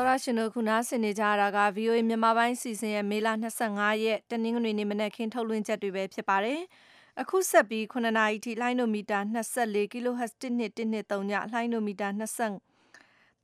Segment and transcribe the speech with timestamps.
[0.00, 3.28] တော်ရရှင်တို့ခုနားဆင်နေကြရတာက VOA မြန်မာပိုင်းစီစဉ်ရဲ့မေလ
[3.64, 6.60] 25ရက်တနင်္ဂနွေနေ့မနက်ခင်းထုတ်လွှင့်ချက်တွေပဲဖြစ်ပါတယ်။
[7.20, 9.18] အခုဆက်ပြီး9နာရီထိလိုင်းနိုမီတာ
[9.56, 12.52] 24 kHz 1213ညလိုင်းနိုမီတာ20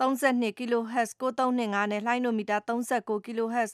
[0.01, 3.71] 32 kHz 9325နဲ့လိုင်းနိုမီတာ39 kHz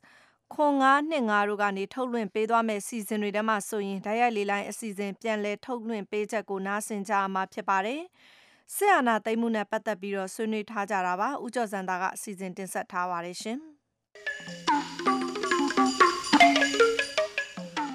[0.55, 8.03] ခွန်925တို့ကနေထုတ်လွှင့်ပေးသွားမယ့်စီစဉ်တွေထဲမှာဆိုရင်ဓာတ်ရိုက်လေးလိုင်းအစီအစဉ်ပြန်လည်ထုတ်လွှင့်ပေးချက်ကိုနားဆင်ကြရမှာဖြစ်ပါတယ်။
[8.77, 13.59] ဆရာနာသိမ်းမှုနဲ့ပတ်သက်ပြီးတော့ဆွေးနွေးထားကြတာပါ။ဦးကျော်စံသာကအစီအစဉ်တင်ဆက်ထားပါတယ်ရှင်။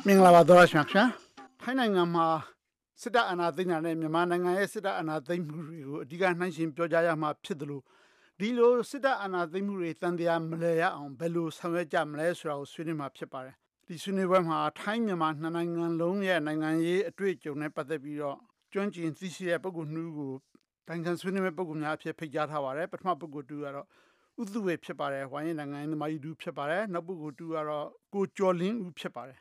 [0.05, 1.03] မင်္ဂလာပါသောရရှင်ခင်ဗျာ။
[1.61, 2.27] ထိုင်းနိုင်ငံမှာ
[3.01, 7.83] စစ်တပ်အာဏာသိမ်းတာနဲ့မြန်မာနိုင်ငံရဲ့စစ်တပ်အာဏာသိမ်းမှုတွေကိုအဓိကနှိုင်းယှဉ်ပြောကြားရမှာဖြစ်တယ်လို့
[8.39, 13.55] ဒီလိုစစ်တပ်အာဏာသိမ်းမှုတွေတန်တရားမလဲရအောင်ဘယ်လိုဆောင်ရွက်ကြမလဲဆိုတာကိုဆွေးနွေးမှာဖြစ်ပါတယ်။
[13.87, 18.37] ဒီဆွေးနွေးပွဲမှာထိုင်းမြန်မာနှစ်နိုင်ငံလုံးရဲ့နိုင်ငံရေးအတွေ့အကြုံနဲ့ပတ်သက်ပြီးတော့
[18.71, 20.33] ကျွမ်းကျင်သိရှိတဲ့ပုဂ္ဂိုလ်နှူးကို
[20.87, 23.87] တိုင်ခံဆွေးနွေးမဲ့ပုံကူများအဖြစ်ဖိတ်ကြားထားပါတယ်ပထမပုဂ္ဂိုလ်တူကတော့
[24.41, 29.39] ဥသုဝေဖြစ်ပါတယ်ဝိုင်းရင်နိုင်ငံသမားကြီးတူဖြစ်ပါတယ်နောက်ပုဂ္ဂိုလ်တူကတော့ကိုကျော်လင်းဦးဖြစ်ပါတယ်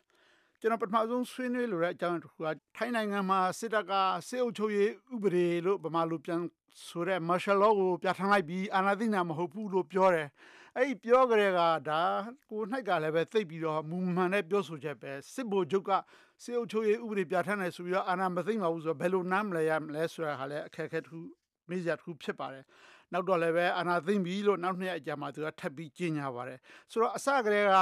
[0.61, 3.93] ကျွန်တော်ပထမဆုံးဆွေးနွေးလိုတဲ့အကြောင်းတစ်ခုကထိုင်းနိုင်ငံမှာစစ်တပ်က
[4.29, 6.41] စစ်အုပ်ချုပ်ရေးဥပဒေလို့ဗမာလိုပြန်
[6.87, 10.29] ဆိုတဲ့ martial law ကိုပြဋ္ဌာန်းလိုက်ပြီးအာဏာသိမ်းတာမဟုတ်ဘူးလို့ပြောတယ်
[10.79, 12.03] အဲ့ဒီပြောကြတဲ့ကဒါ
[12.51, 15.91] ကိုနှိုက်ကလည်းပဲသိပ်ပြီးတော့မူမှန်တဲ့ပြောဆိုချက်ပဲစစ်ဘိုလ်ချုပ်က
[16.43, 21.21] စစ်အုပ်ချုပ်ရေးဥပဒေပြဋ္ဌာန်းတယ်ဆိုပြီးတော့အာဏာမသိမ်းပါဘူးဆိုတော့ဘယ်လိုနားမလဲရမလဲဆိုတာဟာလည်းအခက်အခဲတစ်ခု
[21.69, 22.65] မေးစရာတစ်ခုဖြစ်ပါတယ်
[23.13, 26.59] နောက်တော့လည်းပဲအာဏာသိမ်းပြီလို့နောက်နှစ်ရက်အကြာမှာသူကထပ်ပြီးကြီးညာပါတယ်
[26.91, 27.77] ဆိုတော့အစကတည်းက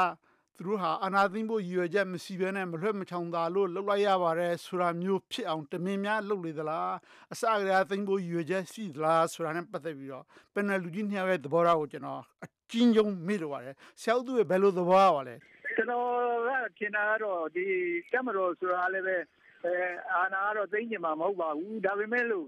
[0.56, 6.92] သူတို့ဟာအာနာသိမ့်ဖို့ရည်ရွယ်ချက်မရှိဘဲနဲ့မလွှဲမချောင်သာလို့လှုပ်လိုက်ရပါတယ်ဆိုတာမျိုးဖြစ်အောင်တမင်များလှုပ်လေသလား
[7.32, 15.34] အစကတည်းကသိမ့်ဖို့ရည်ရွယ်ချက်ရှိသလားဆိုတာနဲ့ပတ်သက်ပြီးတော့ပန်နယ်လူကြီးနှစ်ယောက်ရဲ့သဘောထားကိုကျွန်တော်အ ချင်းချင်းမေ့လိုပါတယ်ဆရာဦးသူရဲ့ဘယ်လိုသဘောပါလဲ
[15.76, 16.06] ကျွန်တော်
[16.48, 17.64] ကထင်တာကတော့ဒီ
[18.12, 19.16] ကမတော်ဆိုတာလည်းပဲ
[19.64, 19.74] အဲ
[20.14, 22.46] အာနာကတော့သိမ့်ကျင်မှာမဟုတ်ပါဘူးဒါပေမဲ့လို့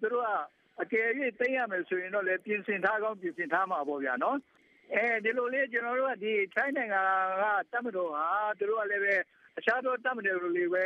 [0.00, 0.30] သူတို့က
[0.82, 1.06] အကယ်၍
[1.40, 4.36] သိမ့်ရမယ်ဆိုရင်တော့လည်းပြင်ဆင်ထားကောင်းပြင်ဆင်ထားမှာပေါ့ဗျာနော်
[4.94, 7.02] အဲဒီလိုလေးကျွန်တော်တို့ကဒီထိုင်းနိုင်ငံ
[7.42, 8.26] ကတမတော်ဟာ
[8.58, 9.14] သူတို့ကလည်းပဲ
[9.58, 10.84] အခြားသောတမတော်တွေပဲ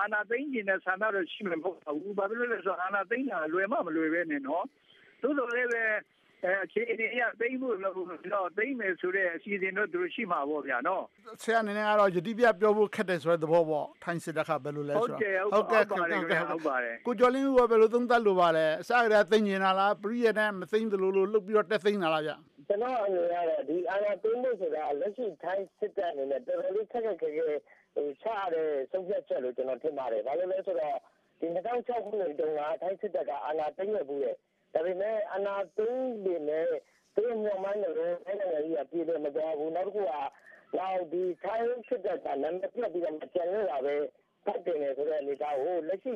[0.00, 4.64] အာနာသိမ့်ကျင်တဲ့ဆန္ဒတော့ရှိမှာမဟုတ်ဘူးဘာဖြစ်လို့လဲဆိုတော့အာနာသိမ့်တာလွယ်မှမလွယ်ပဲနဲ့နော်
[5.22, 5.82] သို့တော်လည်းပဲ
[6.44, 7.94] အဲအခြေအနေအရသိမ့်ဖို့လို့
[8.32, 11.04] တော့သိမ့်မယ်ဆိုတဲ့အစီအစဉ်တော့သူတို့ရှိမှာပေါ့ဗျာနော်
[11.42, 15.20] ဆရာအနေနဲ့ကတော့ယတိပြပြောဖို့ခက်တယ်ဆိုတဲ့သဘောပေါ့ထိုင်းစစ်တပ်ကဘယ်လိုလဲဆိုတော့
[15.52, 22.32] ဟုတ်ကဲ့ဟုတ်ကဲ့ဟုတ်ပါတယ်ကိုကျော်လင်းကဘယ်လိုသုံးသပ်လို့ပါလဲအစကတည်းကသိမ့်နေတာလားပရိယနဲ့မသိမ့်သလိုလိုလှုပ်ပြီးတော့တက်သိမ့်တာလားဗျ
[22.68, 27.46] ကျွန်တော်အနေနဲ့ကတော့ဒီအာဏာသိမ်းဖို့ဆိုတာလက်ရှိထိုင်းစစ်တပ်အနေနဲ့တော်တော်လေးခက်ခက်ခဲခဲ
[27.94, 30.96] ဟိုချရတဲ့ဆုံးဖြတ်ချက်လို့ကျွန်တော်ထင်ပါတယ်။ဘာလို့လဲဆိုတော့
[31.40, 34.36] ဒီ2006ခုနှစ်တုန်းကထိုင်းစစ်တပ်ကအာဏာသိမ်းရဘူးတဲ့
[34.76, 36.66] ဒါပေမဲ့အာဏာသိမ်းပေမဲ့
[37.14, 40.12] သူတို့မျှော်မှန်းတယ်လို့နိုင်ငံကြီးကပြည်တယ်မတော်ဘူးနောက်တစ်ခုက
[40.76, 43.94] နောက်ဒီထိုင်းစစ်တပ်ကနာမည်ပြတ်ပြီးတော့ကျန်နေတာပဲ
[44.44, 46.14] ဖတ်တယ်ဆိုတဲ့အနေအထားကိုလက်ရှိ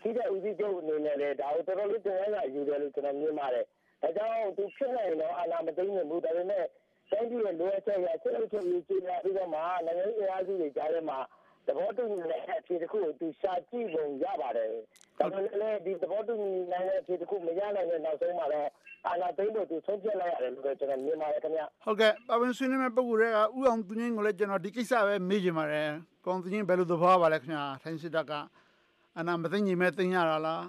[0.00, 3.64] ရှိတဲ့ဦးစီးချုပ်အနေနဲ့လည်းဒါကိုတော်တော်လေးတင်ရတာယူတယ်လို့ကျွန်တော်မြင်ပါတယ်
[4.02, 6.64] ဒါကြောင့်သူဖြစ်နေတော့အာဏာမသိမ်းနိုင်ဘူးဒါပေမဲ့
[7.10, 11.18] တိုင်းပြည်ရဲ့လိုအပ်ချက်ရဆက်လက်ချုပ်ရေးကြီးလာပြီးတော့မှနိုင်ငံရေးအားစုတွေကြားထဲမှာ
[11.66, 14.72] သဘောတူညီတဲ့အဖြစ်တစ်ခုကိုသူရှာကြည့်ပုံရပါတယ်။
[15.18, 18.68] ဒါပေမဲ့လည်းဒီသဘောတူညီနိုင်တဲ့အဖြစ်တစ်ခုမရနိုင်တဲ့နောက်ဆုံးမှာတော့
[19.06, 23.36] အာဏာသိမ်းဖို့သူဆုံးဖြတ်လိုက်ရတယ်လို့ကျွန်တော်မြင်ပါတယ်ခင်ဗျ။ဟုတ်ကဲ့။ပါဝင်ဆွေးနွေးမဲ့ပုဂ္ဂိုလ်တွေကဥ
[23.68, 25.88] အောင်သူငင်းကိုလည်းကျွန်တော်ဒီကိစ္စပဲမေးချင်ပါတယ်။
[26.26, 28.32] ကောင်သူငင်းဘယ်လိုသဘောပါလဲခင်ဗျာ။ထိုင်းစစ်တပ်က
[29.18, 30.62] အနာမသိညီမဲ့သိရတာလား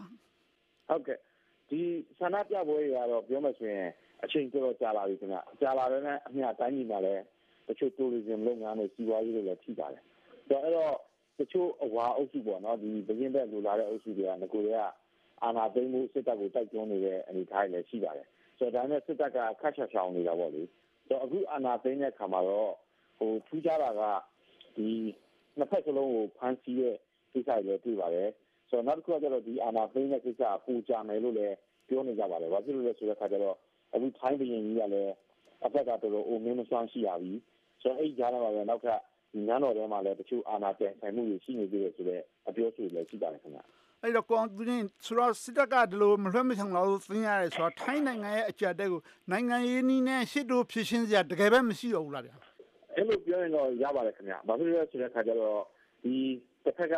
[0.90, 1.18] ။ဟုတ်ကဲ့။
[1.70, 1.80] ဒီ
[2.20, 3.90] ဆန္ဒပြပွဲတွေကတော့ပြောမှဆိုရင်
[4.24, 7.24] အချိန်တော်တော်ကြာလာပြီခင်ဗျ။ကြာလာတဲ့နဲ့အမျှတိုင်းပြည်မှာလည်း
[7.68, 10.04] တချို့ tourism လုပ်ငန်းတွေစီးပွားရေးတွေလည်းထိပါတယ်။
[10.48, 10.94] ဆိုတော့အဲ့တော့
[11.40, 14.80] တချို့အဝါအုပ်စုပေါ့နော်ဒီဘရင်ဘက်လိုလာတဲ့အုပ်စုတွေကငကိုတွေက
[15.44, 18.28] အာဏာသိမ်းမှုစစ်တပ်ကိုတိုက်တွန်းနေတဲ့အနေအထားတွေလည်းရှိပါတယ်
[18.58, 20.64] ဆိုတော့ဒါနဲ့စစ်တပ်ကခတ်ချက်ချောင်နေတာပေါ့လေ
[21.08, 22.74] ဆိုတော့အခုအာဏာသိမ်းတဲ့ခါမှာတော့
[23.18, 24.02] ဟိုထူးခြားတာက
[24.78, 24.90] ဒီ
[25.58, 26.96] နှစ်ဖက်စလုံးကိုဖမ်းဆီးတဲ့
[27.34, 28.30] ကိစ္စတွေတွေ့ပါတယ်
[28.70, 31.56] ဆိုတော့နောက်တစ်ခုကကျတော့ဒီအာဏာသိမ်းတဲ့ကိစ္စပူကြမယ်လို့လည်း
[31.88, 33.56] ပြောနေကြပါတယ်ဘာဖြစ်လို့လဲဆိုတဲ့ခါကျတော့
[33.94, 35.14] အခုထိုင်းပြည်ကြီးကလည်း
[35.66, 37.34] အဖက်ကတော်တော်အိုမင်းမဆွမ်းရှိရပြီ
[37.82, 39.00] ဆိုတော့အဲ့ကြားထဲမှာပဲနောက်ထပ်
[39.48, 43.60] နန်းတော်ထဲမှာလည်းတချို့အာဏာပြန်ဆိုင်မှုတွေရှိနေသေးတယ်ဆိုတော့အပြောဆိုလည်းရှိပါတယ်ခင်ဗျ
[44.04, 52.36] အဲ့တော့ကွန်သူချင်းဆိုတော့စစ်တပ်ကဒီလိုမလွှဲမချောင်တော့သိရရဲဆိုတော့ထိုင်းနိုင်ငံရဲ့အကြက်တဲ့ကိုနိုင်ငံရေးနည်းနဲ့ရှစ်တို့ဖြစ်ရှင်းစရာတကယ်ပဲမရှိတော့ဘူးလားဗျာ
[52.96, 55.60] အဲ့လိုပြောရင်တော့ရပါတယ်ခင်ဗျဘာဖြစ်လို့လဲဆိုတဲ့ခါကျတော့
[56.04, 56.16] ဒီ
[56.64, 56.96] တစ်ဖက်က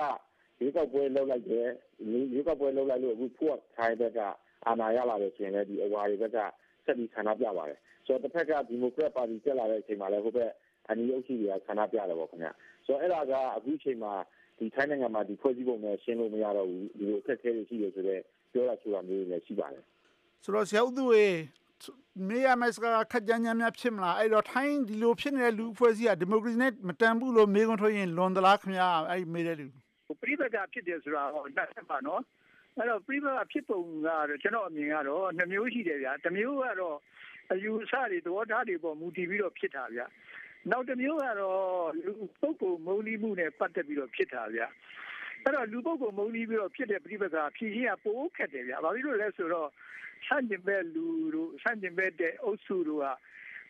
[0.59, 1.67] ရွေးကောက်ပွဲလုပ်လိုက်တယ်
[2.33, 4.19] ရွေးကောက်ပွဲလုပ်လိုက်လို့အခုဖို့ထိုင်းဘက်က
[4.67, 6.37] အာဏာရလာတယ်ဆိုရင်လည်းဒီအဝါတွေဘက်က
[6.85, 10.51] ဆက်ပြီးဆန္ဒပြပါတယ်ဆိုတော့တစ်ဖက်ကဒီမိုကရက်ပါတီတက်လာတဲ့အချိန်မှာလည်းဟိုဘက်
[10.89, 12.49] အနီးအုပ်စုတွေကဆန္ဒပြတယ်ပေါ့ခင်ဗျ
[12.85, 14.13] ဆိုတော့အဲ့ဒါကအခုချိန်မှာ
[14.57, 18.21] ဒီထိုင်းနိုင်ငံမှာဒီဖွဲ့စည်းပုံနဲ့ရှင်းလို့မရတော့ဘူးဒီလိုအခက်အခဲတွေရှိတယ်ဆိုတော့
[18.51, 19.83] ပြောတာဆိုတာမျိုးတွေလည်းရှိပါတယ်
[20.43, 21.27] ဆိုတော့ဆရာဦးသူရေ
[22.27, 29.67] မေးရမယ့်စကားခက်ကြမ်းကြမ်းများဖြစ်မလားအဲ့တော့ထိုင်းဒီလိုဖြစ်နေတဲ့လူအဖွဲ့အစည်းကဒီမိုကရေစီနဲ့မတန်ဘူးလို့မေးခွန်းထုတ်ရင်လွန်သလားခင်ဗျာအဲ့မေးတဲ့လူ
[30.21, 32.21] ပြိပကဖြစ်တယ်ဆိုတာဟောတတ်ပါနော်
[32.77, 36.97] အဲ့တော့ပြိပကဖြစ်ပုံကတော့ကျွန်တော်အမြင်ကတော့နှမျိုးရှိတယ်ဗျာတစ်မျိုးကတော့
[37.51, 40.01] အယူအဆတွေသဘောထားတွေပေါ်မူတည်ပြီးတော့ဖြစ်တာဗျ
[40.67, 44.61] နောက်တစ်မျိုးကတော့လူပုဂ္ဂိုလ်မုန်းလီမှုနဲ့ပတ်သက်ပြီးတော့ဖြစ်တာဗျ
[45.43, 49.69] အဲ့တော့လူပုဂ္ဂိုလ်မုန်းလီပြီးတော့ဖြစ်တဲ့ပြိပက္ခဖြည့်ရှင်းကပိုခက်တယ်ဗျဘာဖြစ်လို့လဲဆိုတော့
[50.27, 53.05] ဆန့်ကျင်ဘက်လူတို့ဆန့်ကျင်ဘက်တဲ့အုပ်စုတို့က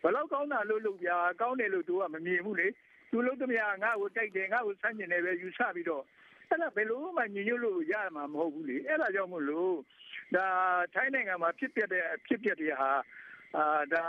[0.02, 1.10] ဘယ်လောက်ကောင်းတာလို့လုပ်ပြ
[1.40, 2.68] ကောင်းတယ်လို့သူကမမြင်ဘူးလေ
[3.10, 6.04] သူလုပ်သမျှငါ့ကိုတိုက်တယ်ငါ့ကိုဆန့်ကျင်တယ်ပဲယူဆပြီးတော့
[6.48, 9.76] အဲ့ဒါဘယ်လိုမှညင်ညွတ်လို့ရမှာမဟုတ်ဘူးလေအဲ့ဒါကြောင့်မို့လို့
[10.36, 10.46] ဒါ
[10.94, 12.90] ထိုင်းနိုင်ငံမှာဖြစ်ပျက်တဲ့ဖြစ်ပျက်တွေဟာ
[13.56, 14.04] အာဒါ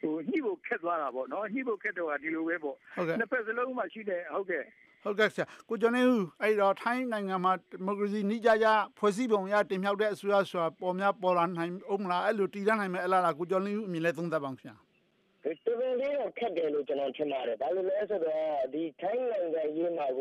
[0.00, 4.62] ဟိုညှိဖို့ခက်သွားတာပေါ့နော်ညှိဖို့ခက်တော့ဒီလိုပဲပေါ့ဟုတ်ကဲ့နှစ်ဖက်စလုံးမှာရှိတဲ့ဟုတ်ကဲ့
[5.04, 8.68] ဟုတ်ကဲ့ဆရာကိုကျော်နေဦးအဲ့တော့ထိုင်းနိုင်ငံမှာဒီမိုကရေစီနှိကြကြ
[8.98, 14.76] ဖွဲ့စည်းပုံရတင်မြောက်တဲ့အစိုးရဆိုတာပေါ်များပေါ်လာနိုင်အောင်မလားအဲ့လိုတည်ရနိုင်မယ်အလားလားကိုကျော်နေဦးအမြင်လဲသုံးသပ်ပါအောင်ခင်ဗျာ
[15.44, 20.20] ဒီတော်တော်လေးတော့ခက်တယ်လို့ကျွန်တော်ထင်ပါတယ်။ဘာလို့လဲဆိုတော့ဒီထိုင်းနိုင်ငံရေးမှာက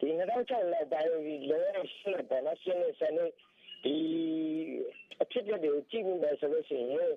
[0.00, 1.62] ဒီ2006လောက်ပိုင်းဒီလော
[1.96, 3.24] ရှင်းတယ်နော်ရှင်းနေစနေ
[3.84, 3.96] ဒီ
[5.22, 7.12] အဖြစ်အပျက်တွေကိုကြည့်ပြီးမယ်ဆိုလို့ရှိရင်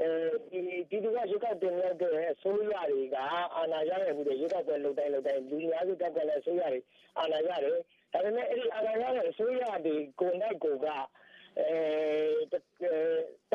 [0.00, 0.08] အဲ
[0.50, 0.60] ဒီ
[0.90, 3.16] ဒီလူကရုပ်ောက်တင်ရောက်တဲ့အစိုးရတွေက
[3.54, 6.80] အာဏာရရမှုတွေရုပ်ောက်ပဲလုံတိုင်းလုံတိုင်းလူများစုတက်တဲ့အစိုးရတွေ
[7.18, 7.76] အာဏာရတယ်။
[8.12, 10.86] ဒါပေမဲ့အဲ့ဒီအာဏာရတဲ့အစိုးရတွေကိုယ်နဲ့ကိုယ်က
[11.58, 11.78] အဲ
[12.52, 12.54] တ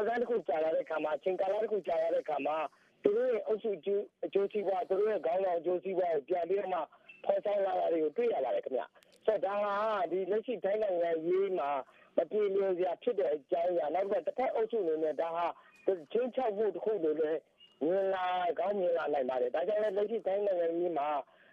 [0.08, 2.58] ကယ်တခုကြာလာတဲ့ခါမှာချင်းကာလာတခုကြာလာတဲ့ခါမှာ
[3.04, 6.80] သူတို့ရဲ့အုပ်စုကျိုးအကျိုးစီးပွားသူတို့ရဲ့ခေါင်းဆောင်အကျိုးစီးပွားကိုပြန်ပြီးတော့မှ
[7.26, 8.84] ဖော်ဆောင်လာတာတွေကိုတွေ့ရပါတယ်ခင်ဗျ။
[9.26, 11.70] ဆိုတော့ဒါဟာဒီလက်ရှိတိုင်းနိုင်ငံရေးမှာ
[12.18, 15.46] မပြေလည်စရာဖြစ်တဲ့အကြောင်းအရာနောက်ကတစ်ဖက်အုပ်စုအနေနဲ့ဒါဟာ
[15.86, 17.40] ချင်းချောက်မှုတစ်ခုလိုလည်း
[17.86, 18.26] မြင်လာ
[18.60, 21.08] ကောင်းမြင်လာနိုင်ပါတယ်။ဒါကြောင့်လည်းလက်ရှိတိုင်းနိုင်ငံရေးမှာ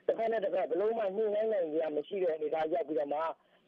[0.07, 3.21] တစ်ဖက်နဲ့တစ်ဖက်ဘလုံးမှညှိနှိုင်းနိုင်ကြမရှိတဲ့အနေအထားရောက်ပြီးတော့မှ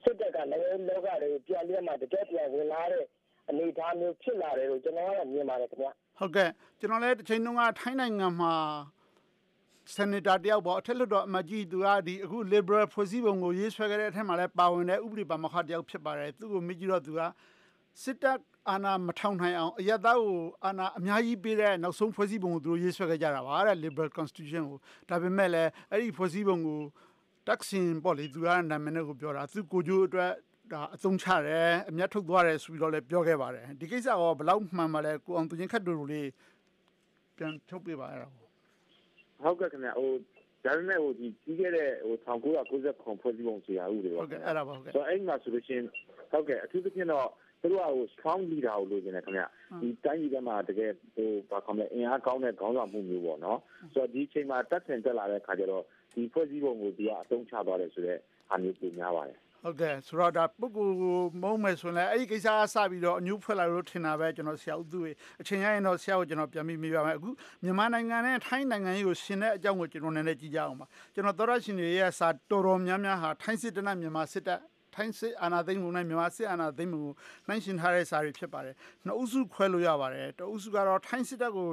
[0.03, 3.05] စစ်တပ်ကနိုင်ငံလောကတွေကိုပြန်လည်မှတကယ်ပြန်ဝင်လာတဲ့
[3.49, 5.89] အနေအထားမျိုးဖြစ်လာတယ်လို့ကျွန်တော်ကတော့မြင်ပါတယ်ခင်ဗျ။
[6.19, 6.51] ဟုတ်ကဲ့
[6.81, 8.55] ကျွန်တော်လည်းတစ်ချိန်တုန်းကထိုင်းနိုင်ငံမှာ
[9.95, 17.21] စနီတာတယောက်ပေါ့အထက်လွှတ်တော်အမတ်ကြီးသူကဒီအခု liberal ဖွဲ့စည်းပုံကိုရေးဆွဲခဲ့တဲ့အထက်မှာလည်းပါဝင်တဲ့ဥပဒေပါမခတယောက်ဖြစ်ပါတယ်သူ့ကိုမေးကြည့်တော့သူက
[18.03, 18.39] စစ်တပ်
[18.71, 24.79] အာဏာမထောင်နိုင်အောင်အယက်သားကိုအာဏာအများကြီးပေးတဲ့နောက်ဆုံးဖွဲ့စည်းပုံကိုသူတို့ရေးဆွဲခဲ့ကြတာပါတဲ့ liberal constitution ကို
[25.11, 26.81] ဒါပေမဲ့လည်းအဲ့ဒီဖွဲ့စည်းပုံကို
[27.47, 30.33] တက်ဆင်ပေါ့လေသူကနာမည်နဲ့ကိုပြောတာသူကိုကျိုးအတွက်
[30.73, 36.29] ဒါအသုံးချတယ်အမျက်ထုတ်သွားတယ်ဆိုပြီးတော့လည်းပြောခဲ့ပါတယ်ဒီကိစ္စကဘယ်လောက်မှန်ပါလဲကိုအောင်သူချင်းခတ်တို့လေး
[37.37, 38.47] ပြန်ထုတ်ပြပါအဲ့ဒါကို
[39.43, 40.11] ဟုတ်ကဲ့ခင်ဗျဟို
[40.65, 45.87] ဒါပေမဲ့ဟိုဒီကြီးခဲ့တဲ့ဟို1990ဖွဲ့စည်းပုံခြေရာဥတွေဟုပါတ်ကဲ့အဲ့ဒါပါဟုတ်ကဲ့ဆိုတော့အဲ့ဒီမှာဆိုလို့ရှိရင်
[46.33, 47.29] ဟုတ်ကဲ့အထူးသဖြင့်တော့
[47.63, 49.43] သူတို့ကဟို strong leader ကိုလိုချင်တယ်ခင်ဗျ
[49.81, 53.59] ဒီတိုင်းပြည်ထဲမှာတကယ်ဟိုဘာခေါ်မလဲအင်အားကောင်းတဲ့ခေါင်းဆောင်မှုမျိုးပေါ့နော်
[53.95, 58.21] ဆိုတော့ဒီအချိန်မှာတက်ဆင်တက်လာတဲ့ခါကျတော့ဒီဖွဲ့စည်းပုံကိုသူကအသုံးချသွားတယ်ဆိုတော့
[58.51, 67.29] အားမျိုးပြင်များပါတယ်ဟုတ်ကဲ့ဆိုတော့ဒါပုဂ္ဂိုလ်ကိုမုံမယ်ဆိုရင်လည်းအဲ့ဒီကိစ္စကစပြီးတော့အညှို့ဖွဲ့လာလို့ထင်တာပဲကျွန်တော်ဆရာဦးသူရေအချိန်ရရင်တော့ဆရာကိုကျွန်တော်ပြန်ပြီးမေးပါမယ်အခု
[67.63, 74.61] မြန်မာနိုင်ငံနဲ့ထိုင်းနိုင်ငံရေးကိုရှင်တဲ့အကြောင်းကိုကျွန်တော်နည်းနည်းကြည့်ကြအောင်ပါကျွန်တော်သောရရှင်တွေရဲ့စာတော်တော်များများဟာထိုင်းစစ်တပ်နဲ့မြန်မာစစ်တပ်
[74.95, 77.13] ထိုင်းစစ်အာဏာသိမ်းမှုနဲ့မြန်မာစစ်အာဏာသိမ်းမှုကို
[77.49, 78.75] နှိုင်းယှဉ်ထားတဲ့စာတွေဖြစ်ပါတယ်
[79.05, 81.69] နှစ်အုပ်စုခွဲလို့ရပါတယ်တအုပ်စုကတော့ထိုင်းစစ်တပ်ကို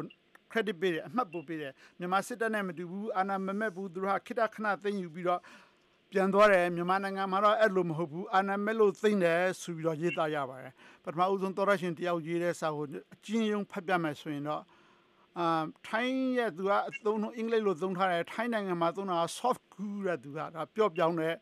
[0.51, 5.41] credit ပေးတယ်အမှတ်ပို့ပေးတယ်မြန်မာစစ်တပ်နဲ့မတူဘူးအာဏာမမက်ဘူးသူတို့ဟာခိတ္တခဏသိမ်းယူပြီးတော့
[6.11, 10.73] ပြန်သွားတယ်မြန်မာနိုင်ငံမှာတော့အဲ့လိုမဟုတ်ဘူးအာဏာမဲ့လို့သိမ်းတယ်ဆိုပြီးတော့ရေးသားရပါတယ်
[11.03, 14.63] ပထမဦးဆုံးသောရရှင်တယောက်ရေးတဲ့စာကိုအချင်းယုံဖတ်ပြမယ်ဆိုရင်တော့
[15.39, 21.33] အာထိုင်းရဲ့သူကအသုံးအင်္ဂလိပ်လိုသုံးထားတယ်ထိုင်းနိုင်ငံမှာသုံးတာ soft coup တဲ့သူကဒါပျော့ပြောင်းတဲ့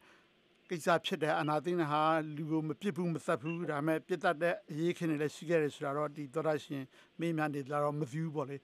[0.69, 2.01] ကိစ္စဖြစ်တယ်အနာသိန်းဟာ
[2.35, 6.83] လူကိုမပြစ်ဘူးမသက်ဘူးဒါပေမဲ့ပြစ်တတ်တဲ့အရေးခင်တွေလည်းရှိခဲ့တယ်ဆိုတာတော့ဒီသောရရှင်
[7.19, 8.57] မိများနေလာတော့မသိဘူးပေါ့လေ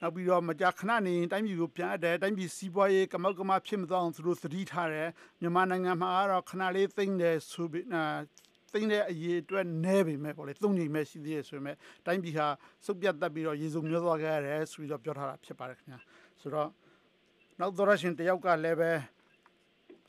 [0.00, 5.08] နောက်ပြီးတော့မကြာခဏနေရင်တိုင်းပြည်ကိုပြန်အပ်တယ်တိုင်းပြည်စီးပွားရေးကမောက်ကမဖြစ်မသွားအောင်သူတို့သတိထားတယ်
[5.40, 8.04] မြန်မာနိုင်ငံမှာကတော့ခဏလေးသိမ့်တယ်ဆိုပြီးအာ
[8.72, 11.76] သိမ့်တဲ့အရေးအတွက်နဲပေမဲ့ပေါ့လေသုံးချိန်ပဲရှိသေးတယ်ဆိုပေမဲ့
[12.06, 12.46] တိုင်းပြည်ဟာ
[12.86, 16.00] စုပ်ပြတ်တက်ပြီးတော့ရေစုံမျောသွားခဲ့ရတယ်ဆိုပြီးတော့ပြောထားတာဖြစ်ပါတယ်ခင်ဗျာ
[16.40, 16.68] ဆိုတော့
[17.60, 18.90] နောက်သောရရှင်တယောက်ကလည်းပဲ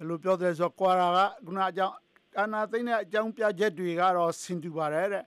[0.02, 1.96] ဘယ်လိုပြောတယ်ဆိုတော့ကွာရာကခုနအကြောင်း
[2.40, 5.24] အာနာသိမ့်တဲ့အကြောင်းပြချက်တွေကတော့ဆင်တူပါတယ်တဲ့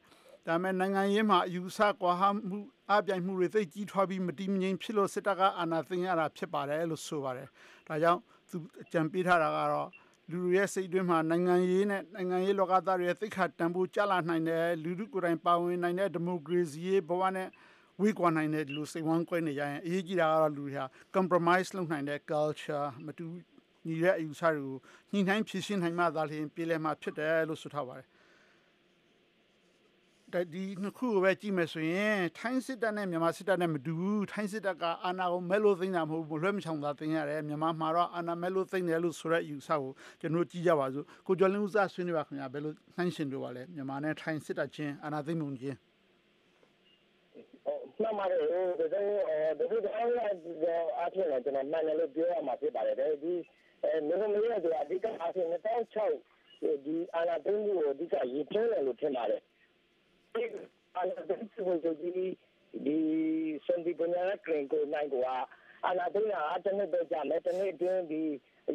[0.46, 2.58] ဒါပေမဲ့နိုင်ငံရေးမှာအယူဆကွာဟမှု
[2.90, 7.48] အပြိုင်မှုတွေသိပ်ကြီးထွားပြီးမတည်မငြိမ်ဖြစ်လို့စစ်တပ်ကအာဏာသိမ်းရတာဖြစ်ပါတယ်လို့ဆိုပါတယ်။
[7.88, 9.88] ဒါကြောင့်သူအကြံပေးထားတာကတော့
[10.30, 17.48] လူတွေရဲ့စိတ်အတွင်းမှာနိုင်ငံရေးနဲ့နိုင်ငံရေးလောကသားတွေရဲ့သိက္ခာတန်ဖိုးကျလာနိုင်တယ်လူလူကိုယ်တိုင်ပါဝင်နိုင်တဲ့ဒီမိုကရေစီရေးဘဝနဲ့
[18.00, 23.26] ဝေးကွာနိုင်တဲ့လူစိတ်ဝမ်းကွဲနေကြရင်အရေးကြီးတာကတော့လူတွေဟာ compromise လုပ်နိုင်တဲ့ culture မတူ
[23.86, 24.76] ညီတဲ့အယူဆတွေကို
[25.12, 28.06] ညှိနှိုင်းဖြည့်ရှင်းနိုင်မှသာလျှင်ပြည်လည်မှာဖြစ်တယ်လို့ဆိုထားပါတယ်
[30.52, 45.78] ဒီနှစ်ခုကိုပဲကြည့်မယ်ဆိုရင်ထိုင်းစစ်တပ်နဲ့မြန်မာစစ်တပ်နဲ့မတူဘူးထိုင်းစစ်တပ်ကအာဏာကိုမဲလို့သိမ်းတာမဟုတ်ဘူးလွှဲမချောင်သာသိမ်းရတယ်မြန်မာမှာတော့အာဏာမဲလို့သိမ်းတယ်လို့ဆိုတဲ့အယူဆကိုကျွန်တော်ကြည့်ကြပါစို့ကိုကျော်လင်းဦးစားဆွေးနွေးပါခင်ဗျာဘယ်လိုနှိုင်းရှင်တို့ပါလဲမြန်မာနဲ့ထိုင်းစစ်တပ်ချင်းအာဏာသိမ်းမှုချင်း
[48.00, 48.96] မှန်ပါတယ်ဒါဆိုဒီ
[49.82, 50.08] လိုအား
[50.98, 53.34] အားဖြင့်လည်းကျွန်တော်မှန်တယ်လို့ပြောရမှာဖြစ်ပါတယ်ဒီ
[53.84, 59.42] အဲမျိုးမျိုးရဲ့အဓိကအားဖြင့်2006ဒီအာဏာသိမ်းမှုကိုအဓိကရည်သွင်းတယ်လို့ထင်ပါတယ်
[60.96, 62.10] အာဏာသိမ်းမှုကိုဒီ
[62.84, 62.96] ဒီ
[63.66, 65.34] စံဒီပညာကရင်ကိုနိုင်ကွာ
[65.86, 68.22] အာနာသိနာအတနစ်ပဲကြမယ်တနေ့အတွင်းဒီ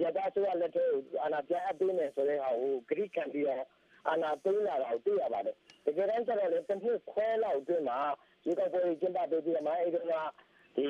[0.03, 0.85] ရတာဆိုရလက်ထဲ
[1.23, 3.65] အာနာပြန်အပ်ပေးမယ်ဆိုတဲ့ဟာကိုဂရိခံပြီးတော့
[4.09, 7.99] အာနာသိလာတာကိုတွေ့ရပါတယ်တကယ်တမ်းကျတော့လေတစ်နှစ်ခွဲလောက်အတွင်းမှာ
[8.43, 10.13] ဒီကောက်ပွဲကျင်းပပေးပြီးတော့မှအဲ့ဒီက
[10.75, 10.85] ဒီ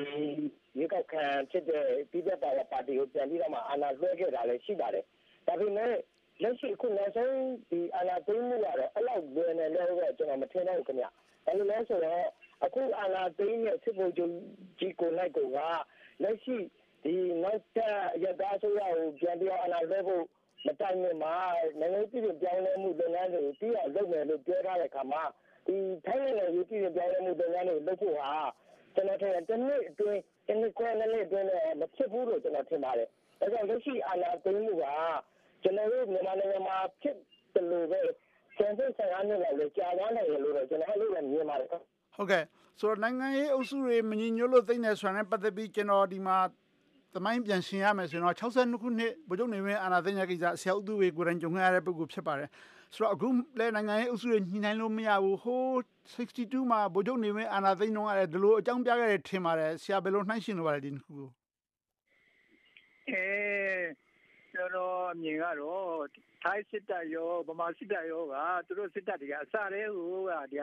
[0.78, 2.69] ရေကောက်ခံဖြစ်တဲ့ပြည်သက်ပါပါတီကို
[3.12, 5.04] ပြန်ပြီးတော့မှအာဏာလွှဲခဲ့တာလည်းရှိပါတယ်။
[5.46, 5.92] ဒါပေမဲ့
[6.42, 7.34] လက်ရှိခုနောက်ဆုံး
[7.70, 11.06] ဒီအာဏာသိမ်းမှုကတော့အဲ့လောက်လွယ်နေလို့တော့ကျွန်တော်မထင်တော့ဘူးခင်ဗျ။
[11.46, 12.24] ဒါလိုလဲဆိုတော့
[12.64, 14.32] အခုအာဏာသိမ်းတဲ့စစ်ဗိုလ်ချုပ်
[14.78, 15.58] ကြီးကိုလိုက်ကိုက
[16.22, 16.56] လက်ရှိ
[17.04, 20.24] ဒီနောက်တဲ့ရတာဆိုရကိုပြန်ပြီးအာဏာလွှဲဖို့
[20.66, 21.34] မတိုင်မီမှာ
[21.80, 25.22] နိုင်ငံပြည်ပြောင်းလဲမှုလုပ်ငန်းတွေကိုပြီးအောင်လုပ်မယ်လို့ပြောထားတဲ့အခါမှာ
[25.66, 25.76] ဒီ
[26.06, 28.32] ထိုင်းနိုင်ငံရေးပြည်ပြောင်းလဲမှုလုပ်ငန်းတွေလုပ်ဖို့ဟာ
[28.94, 33.08] ကျွန်တော်ထင်တယ်တစ်နှစ်အတွင်း တစ်နှစ်ခွဲနှစ်နှစ်အတွင်းလည်းမဖြစ်ဘူးလို့ကျွန်တော်ထင်ပါတယ်။
[33.40, 34.84] ဒါကြောင့်လက်ရှိအာဏာသိမ်းမှုက
[35.62, 37.16] ကျွန်တော်တို့မြန်မာနိုင်ငံမှာဖြစ်
[37.54, 38.00] တယ်လို့ပဲ
[38.58, 42.44] ကျန်တဲ့ဆိုင်အနေနဲ့လည်းကြာသွားနိုင်တယ်လို့တော့ကျွန်တော်အဲ့လိုပဲမြင်ပါတယ်ဟုတ်ကဲ့
[42.80, 46.38] ဆိုတော့နိုင်ငံရေးအုပ်စုတွေမညီညွတ်လို့သိနေဆိုတာနဲ့ပတ်သက်ပြီးကျွန်တော်ဒီမှာ
[47.14, 52.48] သမိုင်းပြန်ရှင်ရမယ်ဆိုရင်တော့62ခုနှစ်ဗိုလ်ချုပ်နေဝင်းအာဏာသိမ်းတဲ့ကိစ္စဆရာဦးသူဝေကိုယ်တိုင်ကြုံခဲ့ရတဲ့ပုဂ္ဂိုလ်ဖြစ်ပါတယ်
[52.94, 53.28] ဆိုတော့အခု
[53.58, 55.64] လဲနိုင်ငံရေးအုပ်စုတွေညှိနှိုင်းလို့မရဘူးဟို
[56.14, 61.28] 62မှာဗိုလ်ချုပ်နေဝင်းအာဏာသိမ်းတော့ရတယ်ဒီလိုအကြောင်းပြခဲ့တယ်ထင်ပါတယ်ဆရာဘယ်လိုနှိုင်းရှင်လိုပါလဲဒီခုကို
[63.10, 63.26] အဲ
[64.52, 65.94] ကျွန်တော်အမြင်ကတော့
[66.44, 68.34] ထိုင်းစစ်တပ်ရောဗမာစစ်တပ်ရောက
[68.66, 70.58] သူတို့စစ်တပ်တွေကအစတည်းဟိုကဒီ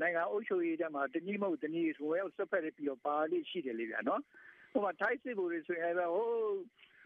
[0.00, 4.22] နိုင်ငံအုပ်ချုပ်ရေးတဲ့မှာတနည်းမဟုတ်တနည်းဆိုရောက်ဆက်ဖက်ပြီးတော့ပါလိရှိတယ်လေဗျာနော်
[4.72, 6.28] ဟိုမှာထိုင်းစစ်ဗိုလ်တွေဆိုရင်လည်းဟို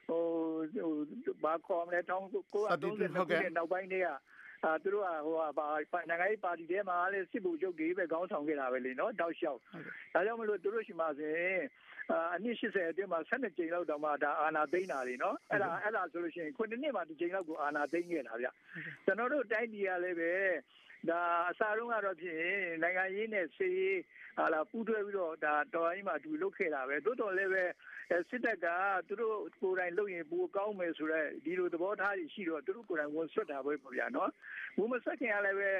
[0.09, 0.25] ဟို
[1.45, 4.09] ဘာခေါ်မလဲတောင်းကိုအတုံးတဲ့နောက်ပိုင်းတွေက
[4.65, 9.61] အာသူတို့ကဟိုဟာနိုင်ငံရေးပါတီထဲမှာလည်းစစ်ဗိုလ်ချုပ်တွေပဲခေါင်းဆောင်ခဲ့တာပဲလေနော်တောက်လျှောက်
[10.15, 11.61] ဒါကြောင့်မလို့သူတို့ရှိမှဆိုရင်
[12.35, 18.49] အနည်း80အတွင်းမှာ12ကြိမ်လောက်တောင်မှဒါအာနာသိန်းတာလေနော်အဲ့ဒါအဲ့ဒါဆိုလို့ရှိရင်ခုနှစ်နှစ်မှတစ်ကြိမ်လောက်ကိုအာနာသိန်းခဲ့တာဗျ
[19.05, 20.33] ကျွန်တော်တို့တိုင်းပြည်ကလည်းပဲ
[21.11, 21.21] ဒါ
[21.51, 22.45] အစားတော့ကတော့ဖြင့်
[22.83, 24.01] နိုင်ငံရေးနဲ့စီး
[24.39, 27.65] ဟာလာပူးတွဲပြီးတော့ဒါတော်ရင်မှာသူလုတ်ခဲ့တာပဲတိုးတော်လည်းပဲ
[28.29, 28.67] စစ်တပ်က
[29.09, 34.31] သူတို့ကိုယ်တိုင်လုပ်ရင်ပိုကောင်းမယ်ဆိုတော့ဒီလိုသဘောထားရှိတော့သူတို့ကိုယ်တိုင်ဝန်ဆွတ်တာပဲပေါ့ဗျာနော်
[34.77, 35.71] ဘူးမဆက်ခင်ကလည်းပဲ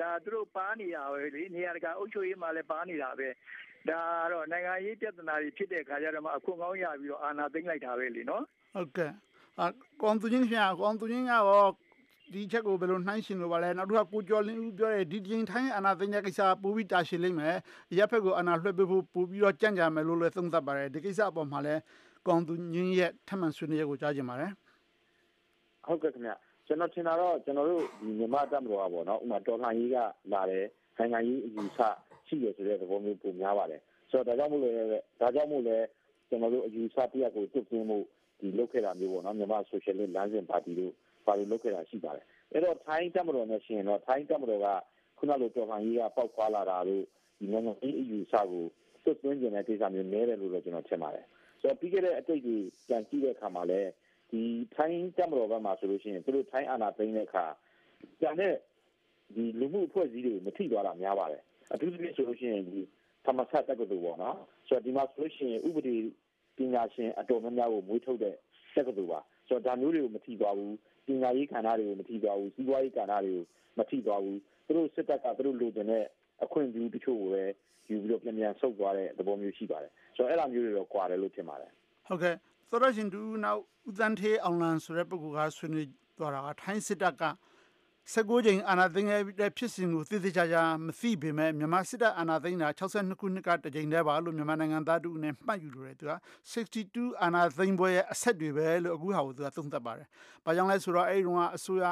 [0.00, 3.28] ဒါသူတို့ပါနေတာပဲလေနေရာတကာအုပ်ချုပ်ရေးမှာလည်းပါနေတာပဲ
[3.90, 4.00] ဒါ
[4.32, 9.12] တော့နိုင်ငံရေးပြဿနာတွေဖြစ်တဲ့ခါကျတော့မှအခွင့်ကောင်းရပြီးတော့အာဏာသိမ်းလိုက်တာပဲလေနော်ဟုတ်ကဲ့
[9.60, 9.64] အ
[10.02, 11.70] ကောင်သူချင်းခင်ကောင်သူချင်းကတော့
[12.32, 17.56] ဒီချက်ကိုဘယ်လိုနှိုင်းရှင်လို့ပါလဲနောက်တစ်ခါကိုကျော်လင်းဦးပြောတဲ့ဒီချင်းထိုင်းအာဏာသိမ်းတဲ့ကိစ္စပိုပြီးတာရှည်လိမ့်မယ်
[17.98, 21.80] ရပ်ဖက်ကိုအာဏာလွှဲပေးဖို့ပိုပြီးတော့ကြံ့ကြာမယ်လို့လည်းသုံးသပ်ပါတယ်ဒီကိစ္စအပေါ်မှာလည်း
[22.26, 24.52] ကောင်သူညင်းရဲ့ထမှန်ဆွေးနွေးရကိုကြားကြင်ပါတယ်
[25.86, 26.32] ဟုတ်ကဲ့ခင်ဗျ
[26.66, 29.96] ကျွန်တော်ထင်တာတော့ကျွန်တော်တို့ဒီမြန်မာတပ်မတော်ကပေါ့နော်ဥမာတော်လှန်ရေးက
[30.32, 30.66] လာတယ်
[30.96, 31.78] နိုင်ငံရေးအယူဆ
[32.26, 34.74] ရှိရဆိုတဲ့သဘောမျိုးပုံများပါတယ်ဆိုတော့ဒါကြောင့်မို့လို့
[35.20, 35.76] ဒါကြောင့်မို့လဲ
[36.28, 37.98] ကျွန်တော်တို့အယူဆတရားကိုတုတ်သိမ်းမှု
[38.40, 40.92] ဒီလုပ်ခဲ့တာမျိုးပေါ့နော်မြန်မာဆိုရှယ်လစ်လမ်းစဉ်ပါတီတို့
[41.26, 44.66] ပါတီလုပ်ခဲ့တာရှိပါတယ်အဲ့တော့ထိုင်းတပ်မတော်နဲ့ရှင်တော့ထိုင်းတပ်မတော်က
[45.18, 47.02] ခုနလိုတော်လှန်ရေးကပောက်ခွာလာတာတို့
[47.38, 48.64] ဒီနိုင်ငံရေးအယူဆကို
[49.04, 51.26] သွတ်သွင်းကျင်တဲ့ကိစ္စမျိုးနည်းတယ်လို့တော့ကျွန်တော်ထင်ပါတယ်
[51.60, 53.90] ဆိုတော့ပြီးခဲ့တဲ့အတိတ်ကြီးကြံကြည့်တဲ့အခါမှာလည်း
[54.30, 54.42] ဒီ
[54.74, 57.44] ထိုင်းတပ်မတော်ဘက်မှာဆိုလို့ရှိရင်သူတို့ထိုင်းအာဏာသိမ်းတဲ့အခါ
[58.20, 58.54] ကျန်တဲ့
[59.34, 62.80] ဒီလူမှုအဖွဲ့အစည်းတွေမထိသွားတာများပါတယ်အထူးသဖြင့်ဆိုလို့ရှိရင်ဒီ
[63.24, 64.36] သမဆတ်တက္ကသိုလ်ပေါ့နော်
[64.68, 65.96] ဆိုတော့ဒီမှာဆိုလို့ရှိရင်ဥပဒေ
[66.56, 68.34] ပညာရှင်အတော်များများကိုမွေးထုတ်တဲ့
[68.74, 70.74] တက္ကသိုလ်ပါဆိုတော့ဒါမျိုးတွေကိုမထိသွားဘူး
[71.06, 73.42] ပညာရေးကဏ္ဍတွေကိုမထိသွားဘူးစီးပွားရေးကဏ္ဍတွေကို
[73.78, 76.04] မထိသွားဘူးသူတို့စစ်တပ်ကသူတို့လိုချင်တဲ့
[76.44, 77.44] အခွင့်အရေးတချို့ကိုပဲ
[77.88, 81.70] ယူပြီးတော့ပြန်ပြန်ဆုတ်သွားတဲ့သဘောမျိုးရှိပါတယ်ဆိုတော့အဲ့လိုမျိုးတွေတော့ကွာတယ်လို့ထင်ပါတယ်
[82.06, 82.34] ဟုတ်ကဲ့
[82.70, 87.22] သောရရှင်တူနောက်ဦးတန်းထေးအောင်လန်ဆိုတဲ့ပုဂ္ဂိုလ်ကဆွေးနွေးသွားတာကထိုင်းစစ်တပ်က
[88.12, 89.08] 19ကြိမ်အာဏာသိမ်း
[89.40, 96.12] တဲ့ဖြစ်စဉ်ကိုသိသိချာချာမသိပေမဲ့မြန်မာစစ်တပ်အာဏာသိမ်းတာ62ခုနှစ်ကတကြိမ်တည်းပါလို့မြန်မာနိုင်ငံသားတို့နဲ့မှတ်ယူလို့ရတယ်သူက
[96.52, 100.06] 62အာဏာသိမ်းပွဲရဲ့အဆက်တွေပဲလို့အခုဟာကိုသူကသုံးသပ်ပါတယ်။
[100.44, 101.84] ဘာကြောင့်လဲဆိုတော့အဲဒီတုန်းကအစိုးရ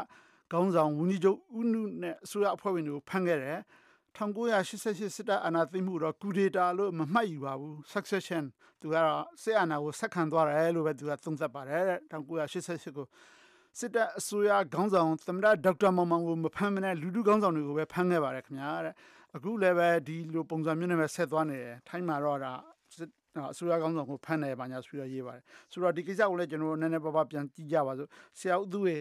[0.52, 3.59] ခေါင်းဆောင်ဝန်ကြီးချုပ်ဦးနုနဲ့အစိုးရအဖွဲ့ဝင်တွေကိုဖမ်းခဲ့တယ်။
[4.19, 8.45] 1988စစ်တပ်အာဏာသိမ်းမှုတော့ကူဒေတာလို့မမှတ်ယူပါဘူး succession
[8.81, 13.07] သူကတော့စစ်အာဏာကိုဆက်ခံသွားတယ်လို့ပဲသူကသုံးသပ်ပါတယ်1988ကို
[13.79, 18.95] စစ်တပ်အစိုးရခေါင်းဆောင်သမ္မတဒေါက်တာမောင်မောင်ကိုမဖမ်းမနဲ့လူလူခေါင်းဆောင်တွေကိုပဲဖမ်းခဲ့ပါတယ်ခင်ဗျာတဲ့
[19.37, 22.52] အခုလည်းပဲဒီလိုပုံစံမျိုးနဲ့ပဲဆက်သွားနေတယ်ထိုင်းမှာတော့ဒါ
[23.52, 28.97] အစိုးရကောင်းဆောင်ကိုဖမ်းတယ်ပါညာဆိုပြီးတော့ရေးပါတယ်ဆိုတော့ဒီကိစ္စကိုလည်းကျွန်တော်နည်းနည်းပါးပါးပြန်ကြည့်ကြပါစို့ဆရာဦးသူဝေ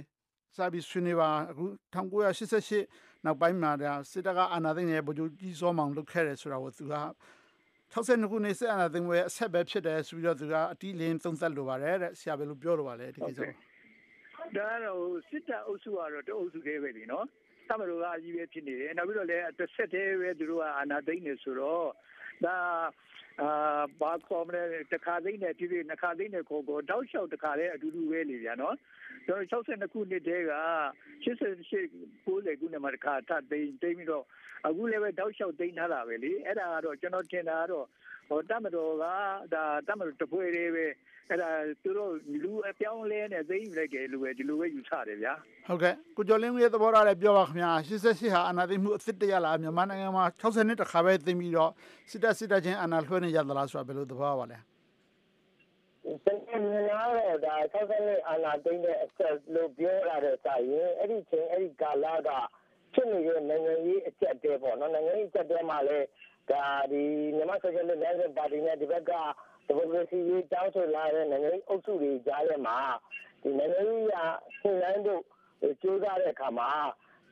[0.55, 6.95] စာပြီးဆွေးနွေးပါအခု1988နောက်ပိုင်းမှာဒါစစ်တပ်ကအာဏာသိမ်းနေဗိုလ်ချုပ်ကြီးစောမောင်လုပ်ခဲ့တယ်ဆိုတာကိုသူက
[7.93, 13.70] 62ခုနှစ်စစ်အာဏာသိမ်းပွဲအဆက်ပဲဖြစ်တယ်ဆိုပြီးတော့သူကအတီးလင်းသုံးသပ်လိုပါတယ်တဲ့ဆရာဘယ်လိုပြောလိုပါလဲဒီကိစ္စကို
[14.57, 17.25] ဒါကတော့စစ်တပ်အုပ်စုကတော့တအုပ်စုသေးပဲလीနော်
[17.69, 21.87] တမတော်ကအကြီးပဲဖြစ်နေတယ်နောက်ပြီးတော့လည်းတစ်ဆက်တည်းပဲသူတို့ကအာဏာသိမ်းနေဆိုတော့
[22.45, 22.55] ဒါ
[23.41, 28.75] အာဘာခေါ်မလဲတခါသိနေပြည့်နှစ်ခါသိနေခေါ်ကိုတောက်လျှောက်တခါလဲအတူတူပဲလေဗျာနော်
[29.25, 30.55] ကျွန်တော်62ခုနှစ်တည်းက
[31.23, 32.33] 88 90ခု
[32.73, 34.25] နှစ်မှာတခါထသိမ်းသိမ်းပြီးတော့
[34.67, 37.85] အခုလည်းပဲတောက်လျှောက်သိမ်းထားတာပဲလေအဲ့ဒါကတော့ကျွန်တော်ထင်တာကတော့
[38.31, 39.05] ဟိုတမတော်က
[39.53, 40.85] ဒါတမတော်တပွဲလေးပဲ
[41.29, 41.49] အဲ့ဒါ
[41.83, 45.33] သူတို့လူအပြောင်းလဲနဲ့သိမ်းလိုက်တယ်လို့ပဲဒီလိုပဲယူဆတယ်ဗျာ
[45.67, 51.71] ဟုတ်ကဲ့ကိုကျော်လင်းရဲ့သဘောထားလည်းပြောပါခင်ဗျာ88ဟာအာဏာသိမ်းမှုအစ်စ်တရလားမြန်မာနိုင်ငံမှာ60နှစ်တခါပဲသိမ်းပြီးတော့
[52.09, 54.57] စစ်တပ်စစ်တပ်ချင်းအာဏာလွှဲနေရသလားဆိုတာဘယ်လိုသဘောပါလဲ
[56.23, 62.29] စံမြင်လာတော့ဒါ60နှစ်အာဏာသိမ်းတဲ့အဆက်လို့ပြောရတဲ့စာရင်အဲ့ဒီချိန်အဲ့ဒီကာလက
[62.93, 66.07] ဖြစ်နေတဲ့နိုင်ငံရေးအကျက်တဲပေါ့နော်နိုင်ငံရေးအကျက်တဲမှာလည်း
[66.51, 67.03] ဒါဒီ
[67.35, 69.11] မြန်မာဆိုရှယ်လစ်လမ်းစဉ်ပါတီနဲ့ဒီဘက်က
[69.67, 72.77] ဒီမိုကရေစီရေးတောင်းဆိုလာတဲ့နိုင်ငံရေးအုပ်စုတွေကြားထဲမှာ
[73.41, 74.23] ဒီနိုင်ငံရေးအ
[74.59, 75.21] ဆင့်လန်းတို့
[75.81, 76.69] ကြိုးစားတဲ့အခါမှာ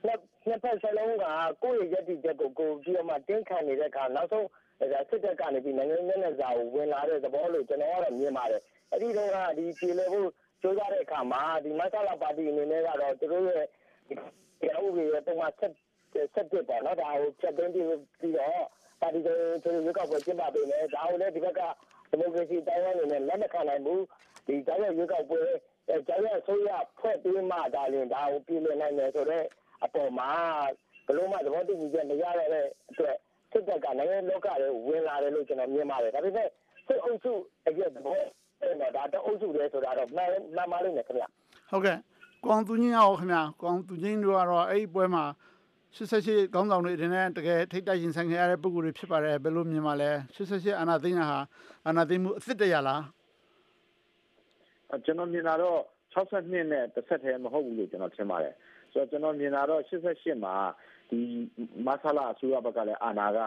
[0.06, 1.26] နှစ်နှစ်ဖက်စလုံးက
[1.64, 4.48] ကိုယ့်ရဲ့ရည်တည်ချက်ကိုကိုပြီးတော့မှတင်းခံနေတဲ့အခါနောက်ဆုံး
[4.80, 8.62] ဒါစစ်တပ်ကနေပြီးနိုင်ငံရေးနဲ့စာကိုဝင်လာတဲ့သဘောလို့ကျွန်တော်ကတော့မြင်ပါတယ်
[8.92, 10.30] အဲ့ဒီတော့ကဒီပြည်လေဖို့
[10.62, 13.66] ကြိုးစားတဲ့အခါမှာဒီမဆလာပါတီအနေနဲ့ကတော့သူတို့ရဲ့
[14.08, 15.74] ဒီအဥပဒေရဲ့ပုံမှန်ဆက်
[16.34, 17.86] ဆက်ပြပေါ့နော်ဒါကိုချက်သိမ်းပြီး
[18.20, 18.64] ပြီးတော့
[19.02, 21.62] ပါတီကိုသူတို့ကောက်ပွဲကျင်းပပေးမယ်ဒါကိုလည်းဒီဘက်က
[22.10, 24.04] ဒီမိုကရေစီတိုင်းအနေနဲ့လက်မခံနိုင်ဘူး
[24.48, 25.42] ဒီတိုင်းရဲ့ရွေးကောက်ပွဲ
[25.88, 29.46] တိုင်းရဲ့ဆိုရဖွဲ့ပြီးမှဒါရင်ဒါကိုပြည်လည်နိုင်တယ်ဆိုတော့
[29.84, 30.30] အပေါ်မှာ
[31.08, 32.48] ဘလို့မှသဘောတူညီချက်မရတဲ့
[32.90, 33.16] အတွက်
[33.52, 36.48] စစ်တပ်ကနိုင်ငံလောကတွေဝင်လာတယ်လို့ကျွန်တော်မြင်ပါတယ်ဒါပေမဲ့
[36.88, 37.32] စစ်အုပ်စု
[37.68, 38.20] အရက်သဘော
[38.62, 41.24] အဲ့တော့ဒါတအုပ်စုတွေဆိုတာတော့မှန်မှန်ပါလိမ့်မယ်ခင်ဗျ
[41.72, 41.98] ဟုတ်ကဲ့
[42.46, 45.24] ကောင်သူချင်းရောခင်ဗျကောင်သူချင်းတို့ကတော့အဲ့ဒီပွဲမှာ
[45.96, 51.40] 88ခေါင်းဆောင်တွေတင်တဲ့တကယ်ထိတ်တိုက်ရင်ဆိုင်ခဲ့ရတဲ့ပုံကိုယ်တွေဖြစ်ပါတယ်ဘယ်လိုမြင်ပါလဲ88အာနာသိန်းဟာ
[51.88, 53.04] အာနာသိန်းမှုအစ်စ်တရလား
[55.06, 55.80] ကျွန်တော်မြင်တာတော့
[56.14, 58.54] 62နဲ့တစ်ဆက်တည်းမဟုတ်ဘူးလို့ကျွန်တော်ထင်ပါတယ်
[58.92, 60.56] ဆိုတော့ကျွန်တော်မြင်တာတော့88မှာ
[61.10, 61.20] ဒီ
[61.86, 63.40] မဆလာအစိုးရဘက်ကလည်းအာဏာက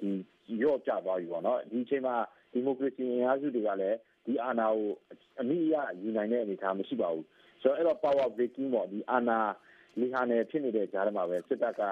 [0.00, 0.10] ဒီ
[0.62, 2.16] ရော့ကျသွားပြီပေါ့နော်ဒီအချိန်မှာ
[2.52, 4.88] ဒီမိုကရေစီအင်အားစုတွေကလည်းဒီအာဏာကို
[5.40, 7.26] အမိအရယူနိုင်တဲ့အနေအထားမရှိပါဘူး
[7.62, 9.38] ဆိုတော့အဲ့တော့ power breaking ပေါ့ဒီအာဏာ
[10.00, 11.82] လီဟာနယ်ဖြစ်နေတဲ့ကြားထဲမှာပဲစစ်တပ်က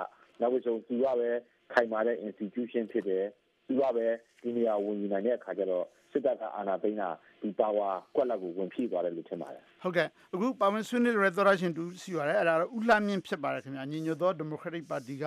[0.40, 1.30] နောက်ပြီးဆုံးသူကပဲ
[1.72, 3.24] ခိုင်မာတဲ့ institution ဖြစ်တယ်
[3.66, 4.06] သူကပဲ
[4.42, 7.08] ဒီနေရာဝင်ယူနိုင်တဲ့အခါကျတော့စစ်တပ်ကအာဏာသိမ်းတာ
[7.42, 15.24] ဒီပါဝါကွက်လက်ကိုဝင်ဖြည့်သွားတယ်လို့ထင်ပါတယ်ဟုတ်ကဲ့အခုပါဝင်ဆွေးနွေးတဲ့ restoration တူစီပါတယ်အဲ့ဒါတော့ဥလှမြင့်ဖြစ်ပါတယ်ခင်ဗျာညီညွတ်သော democratic party က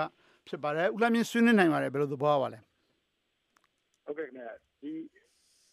[0.48, 2.60] ဖြစ်ပါတယ်ဥလှမြင့်ဆွေးနွေးနိုင်ပါတယ်ဘယ်လိုသဘောပါလဲ
[4.06, 4.92] ဟုတ်ကဲ့ခင်ဗျာဒီ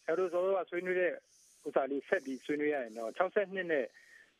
[0.07, 1.11] အဲ့လိုဆိုတော့ဆွေးနွေးတဲ့
[1.67, 3.85] ဥစားလေးဆက်ပြီးဆွေးနွေးရရင်တော့62နဲ့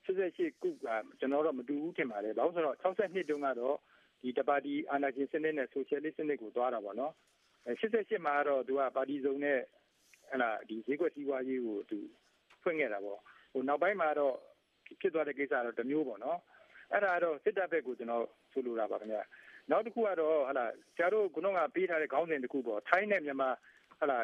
[0.06, 0.86] 88ခုက
[1.20, 3.78] ကျွန်တော်တော့မတူဘူးထင်ပါတယ်။ဘာလို့ဆိုတော့62တုန်းကတော့
[4.22, 7.14] ဒီတပါတီအာဏာရှင်စနစ်နဲ့ဆိုရှယ်လစ်စနစ်ကိုသွားတာပေါ့နော်။
[7.68, 9.60] 88မှာတော့သူကပါတီစုံနဲ့
[10.32, 12.00] ဟလာဒီဈေးကွက်စည်းဝါးရေးကိုသူ
[12.64, 13.20] ဖွင့်ခဲ့တာပေါ့။
[13.54, 14.36] ဟိုနောက်ပိုင်းမှာတော့
[15.02, 16.40] ဖြစ်သွားတဲ့ကိစ္စတော့တမျိုးပေါ့နော်။
[16.92, 19.22] အဲ့ဒါတော့စစ်တပ်ဘက်ကိုကျွန်တော်ဆိုလိုတာပါခင်ဗျာ။
[19.72, 20.66] နောက်တစ်ခုကတော့ဟလာ
[20.98, 23.50] ကျတို့ခုနကပေးထားတဲ့ခေါင်းစဉ်တစ်ခုပေါ့ထိုင်းနဲ့မြန်မာ
[24.00, 24.20] ဟလာ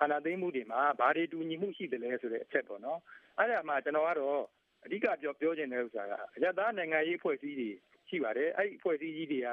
[0.00, 2.98] အာဏာသိမ်းမှုတွေမှာဘာတွေတူညီမှုရှိတယ်လဲဆိုတဲ့အချက်ပေါ့နော်။
[3.38, 4.42] အဲ့ဒါမှကျွန်တော်ကတော့
[4.84, 7.70] အဓိကပြောပြောချင်တဲ့ဥစ္စာကအရသာနိုင်ငံရေးအဖွဲ့အစည်းတွေ
[8.08, 9.48] ရှိပါတယ်အဲ့ဒီအဖွဲ့အစည်းကြီးတွေက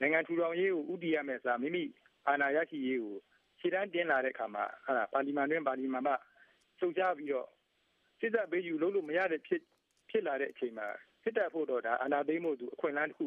[0.00, 1.84] နိုင်ငံထူထောင်ရေးကိုဥတည်ရမယ်ဆိုတာမိမိ
[2.28, 3.16] အာဏာရရှိရေးကို
[3.58, 6.14] ခြေတန်းတင်လာတဲ့အခါမှာအဲ့ဒါပါလီမန်တွင်ပါလီမန်မှ
[6.80, 7.48] စုကြပြီးတော့
[8.20, 9.62] စစ်တပ်ပေးယူလို့လို့မရတဲ့ဖြစ်
[10.10, 10.86] ဖြစ်လာတဲ့အချိန်မှာ
[11.22, 13.26] စစ်တပ်ဖို့တော့ဒါအာဏာသိမ်းမှုသူအခွင့်အလမ်းတစ်ခု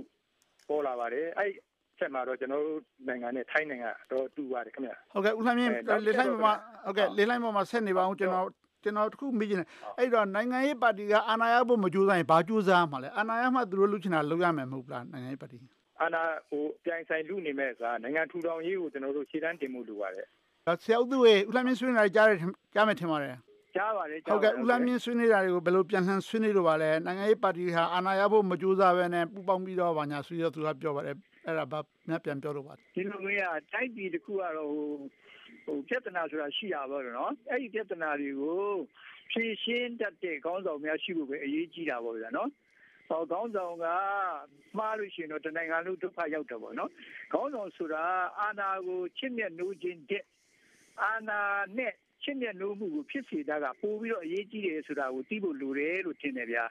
[0.70, 1.52] ပေါ်လာပါတယ်အဲ့
[1.98, 5.72] ချက်မှာတော့ကျွန်တော်တို့နိုင်ငံနဲ့ထိုင်းနိုင်ငံတော့တူပါတယ်ခင်ဗျဟုတ်ကဲ့ဦးလှမြင့်
[6.06, 6.54] လေးလိုက်မှာ
[6.86, 8.48] ဟုတ်ကဲ့လေးလိုက်မှာဆက်နေပါအောင်ကျွန်တော်
[8.86, 9.68] ကျွန်တော်တခုမေးချင်တယ်
[9.98, 15.58] အဲ့တော့နိုင်ငံရေးပါတီကအာဏာရဖို့မကြိုးစားရင်ဘာကြိုးစားမှာလဲအာဏာရမှသူတို့လုပ်ချင်တာလုပ်ရမယ်မဟုတ်လားနိုင်ငံရေးပါတီ
[16.02, 20.28] အာဏာဟိုပြိုင်ဆိုင်လူနေမဲ့စားနိုင်ငံထူထောင်ရေးကိုကျွန်တော်တို့ခြေတန်းတင်မှုလိုပါတယ်
[20.84, 22.32] ဆရာဦးသူဝေဦးလမင်းဆွေးနေတာကြားရ
[22.74, 23.36] ကြားမယ်ထင်ပါတယ်
[23.76, 33.44] ကြားပါတယ်ဟုတ်ကဲ့ဦးလမင်းဆွေးနေတာတွေကိုဘယ်လိုပြန်လှန်ဆွေးနေလို့ပါလဲနိုင်ငံရေးပါတီဟာအာဏာရဖို့မကြိုးစားဘဲနဲ့ပူပေါင်းပြီးတော့ဗာညာဆွေးရသူကပြောပါတယ်အဲ့ဒါဘာများပြန်ပြောလို့ပါဒီလိုမျိုးက
[33.74, 34.86] တိုက်ပြည်တစ်ခုကတော့ဟို
[35.66, 38.76] ဟိုပြဿနာဆိုတာရှိရပါတော့နော်အဲ့ဒီပြဿနာတွေကို
[39.32, 42.50] ဖြည့်ရှင်းတတ်တဲ့ခေါင်းဆောင်များရှိဖို့ပဲအရေးကြီးတာပေါ့ဗျာနော်
[43.10, 43.86] ဟောခေါင်းဆောင်က
[44.78, 46.92] မှားလို့ရှိရင်တော့တနိုင်ငံလုံးဒုက္ခရောက်တယ်ပေါ့နော်
[47.34, 48.04] ခေါင်းဆောင်ဆိုတာ
[48.40, 50.24] အာဏာကိုချစ်မြတ်နိုးခြင်းတဲ့
[51.04, 51.42] အာဏာ
[51.78, 56.66] နဲ့ချစ်မြတ်နိုးမှုကိုဖြစ်စေတာကပို့ပြီးတော့အရေးကြီးတယ်ဆိုတာကိုသိဖို့လိုတယ်လို့ထင်တယ်ဗျာ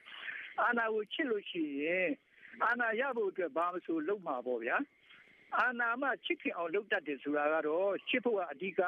[0.63, 2.09] အာဏာကိုချစ်လို့ရှိရင်
[2.65, 4.77] အာဏာရဖို့အတွက်ဘာမဆိုလုပ်မှာပေါ့ဗျာ
[5.61, 8.81] အာဏာမှချစ်ခင်အောင်လုပ်တတ်တယ်ဆိုတာကတော့ချစ်ဖို့ကအဓိက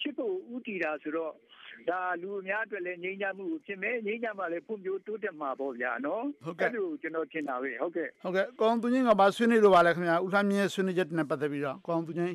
[0.00, 1.32] ချစ်ဖို့ဥတီတာဆိုတော့
[1.88, 12.34] ဒါလူအများအတွက်လည်းငြိမ်းချမ်းမှုဖြစ်မယ်ငြိမ်းချမ်းမှလည်းဖွံ့ဖြိုးတိုးတက်မှာပေါ့ဗျာနော်ဟုတ်ကဲ့လိုကျွန်တော်ထင်တာပဲဟုတ်ကဲ့ဟုတ်ကဲ့ကောင်းသူချင်းကဘာဆွေးနွေးလို့ပါလဲခင်ဗျာဦးလှမြင့်ဆွေးနွေးချက်နဲ့ပတ်သက်ပြီးတော့ကောင်းသူချင်း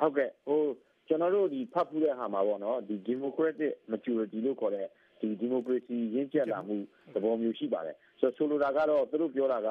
[0.00, 0.60] ဟုတ်ကဲ့ဟို
[1.08, 4.86] ကျွန်တော်တို့ဒီဖတ်ဖူးတဲ့ဟာမှာပေါ့နော်ဒီ democratic maturity လို့ခေါ်တဲ့
[5.20, 6.76] ဒီ democracy ရင်းကျက်လာမှု
[7.14, 9.68] သဘောမျိုးရှိပါတယ်ဆိုတော့ဆိုလိုတာကတော့သူတို့ပြောတာက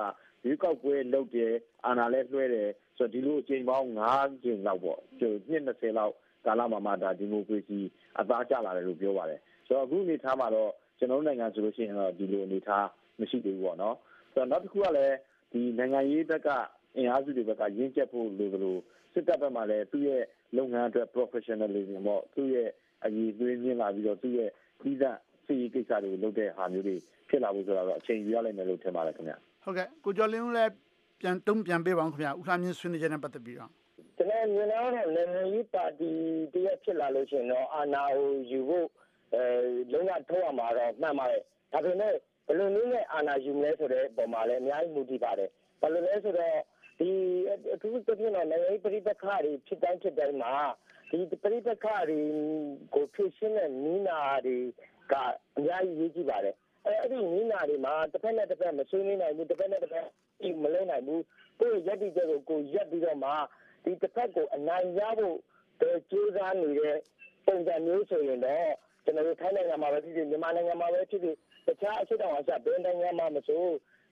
[0.48, 1.54] ရွေးကောက်ပွဲလုပ်တယ်
[1.86, 6.14] အာဏာလဲလွှဲတယ်ဆိုတော့ဒီလိုအချိန်ပေါင်း9ချိန်လောက်ပေါ့ကျိုးနှစ်20လောက်
[6.46, 7.80] ကာလမှာမှဒါဒီမိုကရေစီ
[8.20, 12.86] အသားကျလာတယ်လို့ပြောပါတယ်ဆိုတော့အခုအနေထားမှာတော့ကျွန်တော်နိုင်ငံဆိုလို့ရှိရင်တော့ဒီလိုအနေထား
[13.20, 13.96] မရှိသေးဘူးပေါ့နော်
[14.34, 15.16] ဆိုတော့နောက်တစ်ခုကလည်း
[15.52, 16.50] ဒီနိုင်ငံရေးဘက်က
[16.98, 18.78] အင်အားစုတွေဘက်ကရင်းချက်ဖို့လိုသလို
[19.14, 20.24] စစ်တပ်ဘက်မှာလည်းသူ့ရဲ့
[20.58, 22.70] လုပ်ငန်းအတွက် professionalism ပေါ့သူ့ရဲ့
[23.06, 24.50] အရေးသွေးမြင့်လာပြီးတော့သူ့ရဲ့
[24.82, 26.96] ပြီးသားစီကိစ္စတွေကိုလုပ်တဲ့ဟာမျိုးတွေ
[27.30, 29.34] ဖြစ်လာဖို့ဆိုတော့အချိန်ယူရလိမ့်မယ်လို့ထင်ပါတယ်ခင်ဗျ
[29.68, 30.72] ဟုတ်ကဲ့ကိုကျော်လင်းဦးလည်း
[31.22, 33.72] ပြန်တုံးပြန်ပေးပါအောင်ခင်ဗျဦးလှမြင့်ဆွေးနွေးချက်နဲ့ပတ်သက်ပြီးတော့
[34.18, 36.10] ကျွန်တော်မြင်တော့နိုင်ငံရေးပါတီ
[36.54, 38.88] တရက်ဖြစ်လာလို့ရှိရင်တော့အာဏာကိုယူဖို့
[39.34, 39.44] အဲ
[39.92, 42.14] လုံးဝထုတ်ရမှာတော့မှန်ပါတယ်ဒါပေမဲ့
[42.48, 45.50] ဘယ်လိုနည်းနဲ့အာဏာယူမလဲဆိုတဲ့ပုံမှာလည်းအများကြီးမူတည်ပါတယ်
[45.82, 46.58] ဘာလို့လဲဆိုတော့
[47.00, 47.10] ဒီ
[47.74, 50.54] အထူးသဖြင့်တော့နိုင်ငံရေးပြည်ပခါတွေဖြစ်တိုင်းဖြစ်တိုင်းမှာ
[51.10, 52.20] ဒီပြည်ပခါတွေ
[52.96, 54.58] ကိုဖြစ်ရှင်းတဲ့နည်းနာတွေ
[55.12, 55.14] က
[55.58, 56.56] အများကြီးရေးကြည့်ပါတယ်
[56.88, 60.08] အဲအဲ့ဒီနည်းနာတွေမှာတစ်ဖက်နဲ့တစ်ဖက်မဆွေးနွေးနိုင်ဘူးတစ်ဖက်နဲ့တစ်ဖက်
[60.64, 61.24] မလုပ်နိုင်ဘူး
[61.60, 63.32] ကိုယ့်ရက်တိကျကိုကိုရက်ပြီးတော့မှ
[63.84, 65.38] ဒီတစ်ဖက်ကိုအနိုင်ရဖို့
[66.12, 66.98] ကြိုးစားနေတဲ့
[67.46, 68.70] ပုံစံမျိုးဆိုရင်တော့
[69.04, 71.36] ကျွန်တော်တို့ထိုင်းနိုင်ငံမှာပဲဖြစ်ဖြစ်မြန်မာနိုင်ငံမှာပဲဖြစ်ဖြစ်
[71.68, 73.64] တခြားအရှေ့တောင်အာရှဘယ်နိုင်ငံမှာမဆို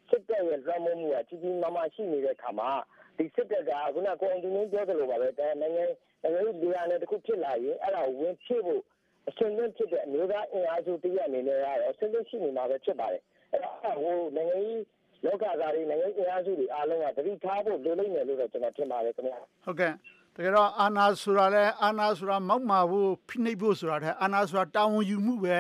[0.09, 2.69] စစ်တပ်ရဲ့လွှမ်းမိုးမှုကကြီးကြီးမားမားရှိနေတဲ့အခါမှာ
[3.17, 5.85] ဒီစစ်တပ်ကခုနကိုအောင်သူင်းပြောသလိုပါပဲဒါနိုင်ငံ
[6.21, 8.81] နိုင်ငံရေးလူရနဲ့တခုဖြစ်လာရင်အဲ့ဒါကိုဝင်ဖြည့်ဖို့
[9.29, 14.81] အရှင်သင့်ဖြစ်တဲ့အမျိုးသားအင်အားစုတရက်အနေနဲ့ကတော့အရှင်သင့်ရှိနေမှာပဲဖြစ်ပါတယ်အဲ့ဒါဟိုနိုင်ငံရေး
[15.25, 19.91] လောကသားတွေနိုင်ငံရေးအင်အားစုတွေအားလုံးကတတိထားဖို့လိုလိမ့်မယ်လို့တော့ကျွန်တော်ထင်ပါတယ်ခင်ဗျာဟုတ်ကဲ့
[20.35, 25.57] တကယ်တော့အာနာဆိုတာလဲအာနာဆိုတာမောက်မာဖို့ဖိနှိပ်ဖို့ဆိုတာတဲ့အာနာဆိုတာတာဝန်ယူမှုပဲ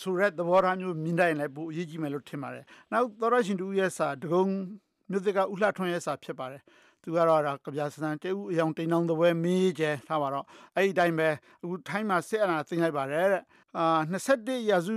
[0.00, 4.44] ဆိုတဲ့သဘောထားမျိုးမြင်တိုင်းလည်းပိုအရေးကြီးမယ်လို့ထင်ပါတယ်။နောက်သောရရှင်တူရဲ့စာဒဂုံ
[5.10, 6.62] မြို့သစ်ကဥလှထွန်းရဲ့စာဖြစ်ပါတယ်။
[7.06, 10.44] သူကတော့ဒါကဗျာစံတဲဦးအယောင်တိန်အောင်သပွဲမေးကျဲထားပါတော့
[10.76, 11.28] အဲ့ဒီတိုင်းပဲ
[11.62, 13.42] အခုထိုင်းမှာစစ်အာဏာသိမ်းလိုက်ပါတယ်တဲ့
[13.78, 14.94] အာ21ရာစု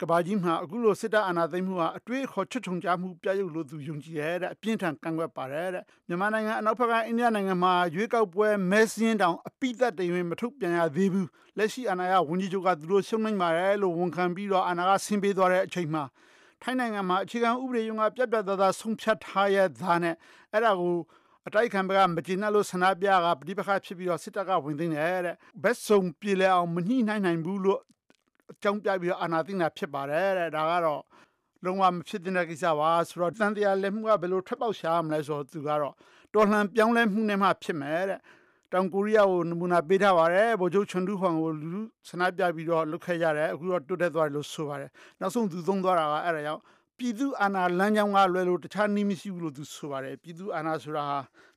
[0.00, 16.04] ကဘာကြီးမှာအခုလိုစစ်တပ်အာဏာသိမ်းမှုဟာအတွေ့အခေါ်ချွတ်ချုံကြမှုပြရုပ်လို့သူယုံကြည်ရဲတဲ့အပြင်းထန်ကန့်ကွက်ပါတယ်တဲ့မြန်မာနိုင်ငံအနောက်ဘက်ကအိန္ဒိယနိုင်ငံမှာရွေးကောက်ပွဲမဲစင်းတောင်အပိသက်တရင်မထုတ်ပြန်ရသေးဘူးလက်ရှိအာဏာရဝန်ကြီးချုပ်ကသူတို့ရှုံးနိုင်ပါတယ်လို့ဝန်ခံပြီးတော့အာဏာကဆင်းပေးသွားတဲ့အချိန်မှာ
[16.62, 20.14] ထိုင်းနိုင်ငံမှာအခြေခံဥပဒေရုံးကပြတ်ပြတ်သားသားဆုံးဖြတ်ထားရတဲ့နဲ့
[20.52, 20.94] အဲ့ဒါကို
[21.50, 27.80] အတိုက်ခံဘက်ကမကျေနပ်လို့ဆန္ဒပြကပဋိပက္ခဖြစ်ပြီးတော့စစ်တပ်ကဝင်သိမ်းတယ်တဲ့ဘက်စုံပြည်လဲအောင်မညှိနှိုင်းနိုင်ဘူးလို့
[28.52, 31.02] အကြောင်းပြပြီးတော့အာဏာသိမ်းတာဖြစ်ပါတယ်တဲ့ဒါကတော့
[31.64, 35.94] လုံးဝမဖြစ်တဲ့ကိစ္စပါဆိုတော့တန်တရားလက်မှုကဘယ်လိုထွက်ပေါက်ရှာမလဲဆိုတော့သူကတော့
[36.34, 38.20] တော်လှန်ပြောင်းလဲမှုနဲ့မှဖြစ်မယ်တဲ့
[38.72, 46.62] တောင်ကိုရီးယားကိုနမူနာပေးထားပါတယ်ဗိုလ်ချုပ်ချွန်တူဟွန်ကိုလူဆန္ဒပြပြီးတော့လုတ်ခဲ့ကြတယ်အခုတော့တွတ်တက်သွားတယ်လို့ဆိုပါတယ်နောက်ဆုံးသူသုံးသွားတာကအဲ့ဒါကြောင့်
[47.00, 51.06] ပြည်သူအာဏာလမ်းကြောင်းကလွယ်လို့တခြားနည်းမရှိဘူးလို့သူဆိုပါတယ်ပြည်သူအာဏာဆိုတာ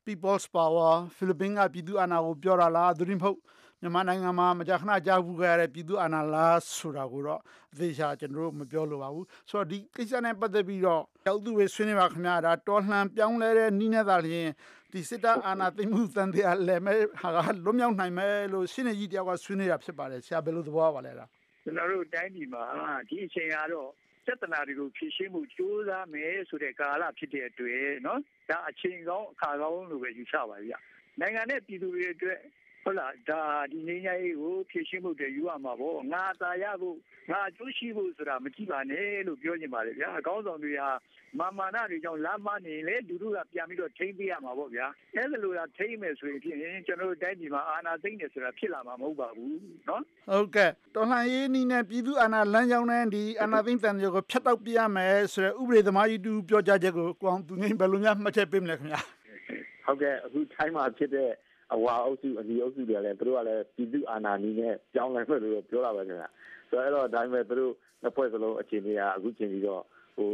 [0.05, 3.37] people's power ဖိလစ်ပင်းကပြည်သူအာဏာကိုပြောတာလားသူရင်ဖုတ်
[3.81, 7.41] မြန်မာနိုင်ငံမှာမကြာခဏကြားဘူးခဲ့ရတဲ့ပြည်သူအာဏာလားဆိုတာကိုတော့
[7.73, 14.49] အသေးချာကျွန်တော်တို့မပြောလိုပါဘူးဆိုတော့ဒီကိစ္စနဲ့ပတ်သက်ပြီးတော့ရောက်သူတွေဆွေးနွေးပါခင်ဗျာဒါတော်လှန်ပြောင်းလဲတဲ့နီးနဲ့သာလျှင်
[14.91, 21.29] ဒီစစ်တပ်အာဏာသိမ်းမှုတန်တရားလည်းမဲ့ဟာကလွတ်မြောက်နိုင်မယ်လို့ရှင်းနေကြီးတယောက်ကဆွေးနွေးတာဖြစ်ပါတယ်ဆရာဘယ်လိုသဘောပါလဲလား
[21.63, 22.63] ကျွန်တော်တို့တိုင်းပြည်မှာ
[23.09, 23.89] ဒီအချိန်ကတော့
[24.25, 30.73] ပြဿနာတွေကိုဖြေရှင်းမှုကြိုးစားမယ်ဆိုတဲ့ကာလဖြစ်တဲ့အတွက်နော်ဒါအချိန်ကောင်းအခါကောင်းလို့ပဲယူဆပါဗျ။
[31.19, 32.39] နိုင်ငံနဲ့ပြည်သူတွေအတွက်
[32.83, 33.41] ဟုတ်လားဒါ
[33.71, 36.97] ဒီငင်းကြီးကိုဖြည့်ရှင်းမှုတည်းယူရမှာပေါ့ငါသာရဖို့
[37.31, 40.89] ငါအကျိုးရှိဖို့ဆိုတာမကြည့်ပါနဲ့လို့ပြောနေပါတယ်ဗျာအကောင်းဆောင်တွေဟာ
[41.39, 49.57] မာမာနတွေကြောင့်လမ်းမနေလေဒုဒုကပြန်ပြီးတော့ထိမ့်ပေးရမှာပေါ့ဗျာအဲဒါလိုသာထိမ့်မယ်ဆိုရင်ဖြစ်ရင်ကျွန်တော်တို့တိုင်းပြည်မှာအာဏာသိမ်းနေဆိုတာဖြစ်လာမှာမဟုတ်ပါဘူး
[49.89, 59.01] နော်ဟုတ်ကဲ့တော်လှန်ရေးနည်းနဲ့ပြည်သူအာဏာလမ်းကြောင်းနဲ့ဒီအာဏာသိမ်းတန်တွေကိုဖျက်တောက်ပြရမယ်ဆိုတဲ့ဥပဒေသမားကြီးတူပြောကြားချက်ကိုကိုအောင်သူငိမ့်ဘယ်လိုများမှတ်ချက်ပေးမလဲခင်ဗျာ
[59.85, 61.29] ဟုတ်ကဲ့အခုထိုင်းမှာဖြစ်တဲ့
[61.73, 66.27] အဝါအုပ်စုအဒီအုပ်စုတွေလည်းသူတို့ကလည်းပြည်သူအာဏာနည်းနဲ့ကြောင်းလဲမယ်လို့ပြောတာပဲခင်ဗျ
[66.69, 69.83] ဆိုတော့အဲ့တော့ဒါပေမဲ့သူတို့နှစ်ဖွဲ့စလုံးအခြေအနေကအခုချိန်ပြီးတော့
[70.15, 70.29] ဟို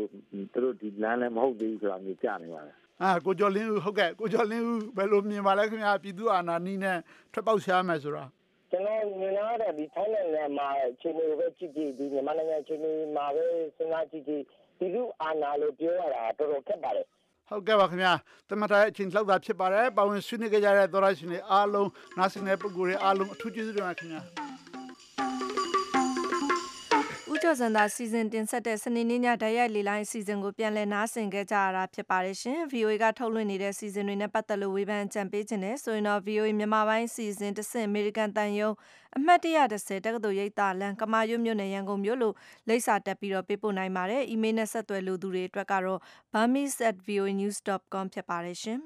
[0.54, 6.98] သူတို့ဒီလမ်းလည်းမဟုတ်သေးဘူးဆိုတာမျိုးကြားနေပါတယ်အာကိုကျော်လင်းဦးဟုတ်ကဲ့ကိုကျော်လင်းဦးဘယ်လိုမြင်ပါလဲခင်ဗျာပြည်သူအာဏာနည်းနဲ့
[7.34, 8.24] ထွက်ပေါက်ရှားမယ်ဆိုတာ
[8.72, 13.44] ကျွန်တော်မြင်လာတဲ့ဒီထိုင်းနိုင်ငံမှာအခြေအနေပဲကြည့်ကြည့်ဒီမြန်မာနိုင်ငံအခြေအနေမှာပဲ
[13.78, 14.44] စဉ်းစားကြည့်ကြည့်
[14.78, 17.08] ပြည်သူအာဏာလို့ပြောရတာတော်တော်ခက်ပါတယ်
[17.50, 18.14] ဟုတ်ကဲ့ပါခင်ဗျာ
[18.50, 24.22] သမထရဲ့အချိန်လောက်တာဖြစ်ပါတယ်ပါဝင်ဆွေးနွေးကြတဲ့သောရရှင်တွေအားလုံးနားဆင်တဲ့ပုဂ္ဂိုလ်တွေအားလုံးအထူးကျေးဇူးတင်ပါခင်ဗျာ
[27.40, 38.72] ဦးကျော်စံသာစီစဉ်တင်ဆက်တဲ့စနေနေ့ညဓာတ်ရိုက်လေလိုင်းအစီအစဉ်ကိုပြန်လည်နားဆင်ကြကြရတာဖြစ်ပါတယ်ရှင်။ VOA ကထုတ်လွှင့်နေတဲ့စီစဉ်တွေနဲ့ပတ်သက်လို့ဝေဖန်ကြံပေးခြင်းနဲ့ဆိုရင်တော့ VOA မြန်မာပိုင်းစီစဉ်တဆင့်အမေရိကန်တန်ယုံ
[39.18, 42.36] အမှတ်130တက္ကသိုလ်ရိပ်သာလမ်းကမာရွတ်မြို့နယ်ရန်ကုန်မြို့လို့
[42.68, 46.00] လိပ်စာတက်ပြီးတော့ပေးပို့နိုင်ပါတယ်။အီးမေးလ်နဲ့ဆက်သွယ်လို့သူတွေအတွက်ကတော့
[46.34, 48.80] burmese@voanews.com ဖြစ်ပါတယ်ရှင်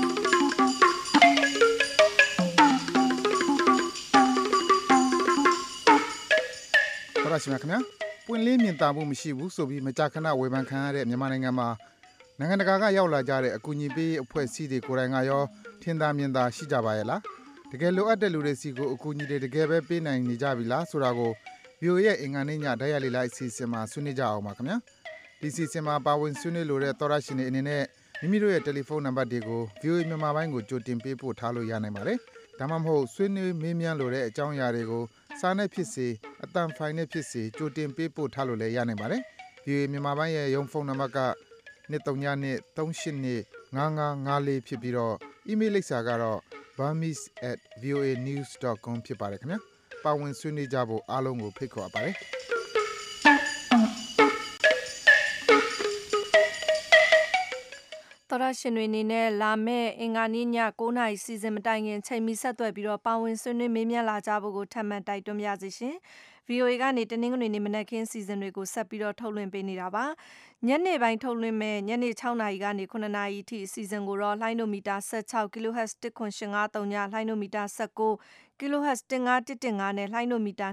[7.32, 7.80] ။ရရှိမြခင်ဗျာ
[8.26, 11.68] ပွင့်လင်းမြင်သာမှုမရှိဘူးဆိုပြီးမကြာခဏဝေဖန်ခံရတဲ့မြန်မာနိုင်ငံမှာ
[12.38, 15.42] နိုင်ငံတကာကရောက်လာကြတဲ့အကူအညီပေးအဖွဲ့အစည်းတွေကိုယ်တိုင်ကရော
[15.82, 17.20] ထင်သာမြင်သာရှိကြပါရဲ့လား
[17.70, 21.32] တကယ်လိုအပ်တဲ့လူတွေစီကိုအကူအညီတွေတကယ်ပဲပေးနိုင်နေကြပြီလားဆိုတာကို
[21.82, 24.76] VOA ရဲ့အင်္ဂါနေ့ညဓာတ်ရိုက်လေ့လာအစီအစဉ်မှာဆွေးနွေးကြအောင်ပါခင်ဗျာ။
[25.40, 27.82] ဒီအစီအစဉ်မှာပါဝင်ဆွေးနွေးလိုတဲ့သောတရှင်တွေအနေနဲ့
[28.20, 32.18] မိမိတို့ရဲ့တယ်လီဖုန်းနံပါတ်တွေကို VOA မြန်မာပိုင်းကိုကြိုတင်ပေးပို့ထားလို့ရနိုင်ပါတယ်။
[32.58, 35.02] ဒါမှမဟုတ်ဆွေးနွေးမေးမြန်းလိုတဲ့အကြောင်းအရာတွေကို
[35.40, 36.06] စာနဲ့ဖြစ်စေ၊
[36.44, 39.22] အသံဖိုင်နဲ့ဖြစ်စေ ကြိုတင် ပေးပို့ထားလို့လည်း ရနိုင်ပါတယ်။
[39.66, 41.20] VOA မြန်မာပိုင်းရဲ့ ရုံးဖုန်းနံပါတ်က
[41.92, 43.36] 202 382
[43.76, 45.14] 5554 ဖြစ်ပြီးတော့
[45.48, 46.40] အီးမေးလ်လိပ်စာကတော့
[46.78, 49.58] burmese@voanews.com ဖြစ်ပါတယ်ခင်ဗျာ။
[50.04, 52.16] ပါဝင် ဆွေးနွေးကြဖို့ အားလုံးကို ဖိတ်ခေါ်အပ်ပါတယ်။
[58.32, 60.48] သောရရှင်တွေအနေနဲ့လာမယ့်အင်္ဂါနေ့ည
[60.80, 65.94] 9:00နာရီစီစဉ်မတိုင်ခင်ချိန်မီဆက်သွယ်ပြီးတော့ပါဝင်ဆွေးနွေးမေးမြန်းလာကြဖို့ကိုထပ်မံတိုက်တွန်းပါရစေရှင်။
[66.48, 70.04] VOA ကနေတနင်္ဂနွေနေ့မနက်ခင်းစီစဉ်တွေကိုဆက်ပြီးတော့ထုတ်လွှင့်ပေးနေတာပါ။
[70.68, 80.68] ညနေပိုင်းထုတ်လွှင့်မဲ့ညနေ6နာရီကနေ9နာရီအထိအစီအစဉ်ကိုတော့လှိုင်းနိုမီတာ16 kHz 1.853ညလှိုင်းနိုမီတာ19 kHz 15115နဲ့လှိုင်းနိုမီတာ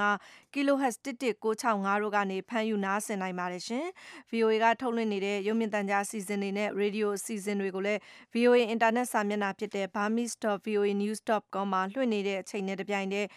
[0.00, 3.86] 25 kHz 11965တို့ကနေဖမ်းယူနားဆင်နိုင်ပါတယ်ရှင်။
[4.30, 8.00] VOA ကထုတ်လွှင့်နေတဲ့ရုပ်မြင်သံကြားအစီအစဉ်တွေနဲ့ရေဒီယိုအစီအစဉ်တွေကိုလည်း
[8.34, 13.28] VOA အင်တာနက်စာမျက်နှာဖြစ်တဲ့ burmese.voanews.com မှာလွှင့်နေတဲ့အချိန်နဲ့တပြိုင်တည်း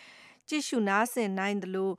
[0.50, 1.92] ကြည့်ရှုနားဆင်နိုင်သလို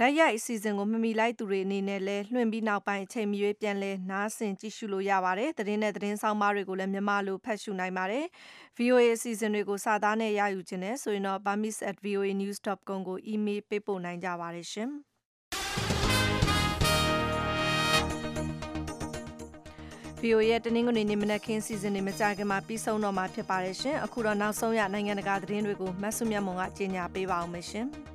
[0.00, 8.24] ဓာတ်ရိုက်အစီအစဉ်ကိုမမီလိုက်သူတွေအနေနဲ့လည်းလွှင့်ပြီးနောက်ပိုင်းအချိန်မရွေးပြန်လဲနားဆင်ကြည့်ရှုလို့ရပါတယ်။သတင်းနဲ့သတင်းဆောင်ပါတွေကိုလည်းမြန်မာလိုဖတ်ရှုနိုင်ပါတယ်။
[8.78, 14.90] VOA အစီအစဉ်တွေကိုစာသားနဲ့ရယူခြင်းနဲ့ဆိုရင်တော့ burmese@voanews.com ကိုအီးမေးလ်ပေးပို့နိုင်ကြပါတယ်ရှင်။
[20.20, 27.88] VOA ရဲ့တနင်္ဂနွေနေ့မနက်ခင်းစီစဉ်နေမကြခင်မှာပြီးဆုံးတော့မှာဖြစ်ပါတယ်ရှင်။အခုတော့နောက်ဆုံးရနိုင်ငံတကာသတင်းတွေကိုမဆုမြတ်မွန်ကကြီးညာပေးပါအောင်မရှင်။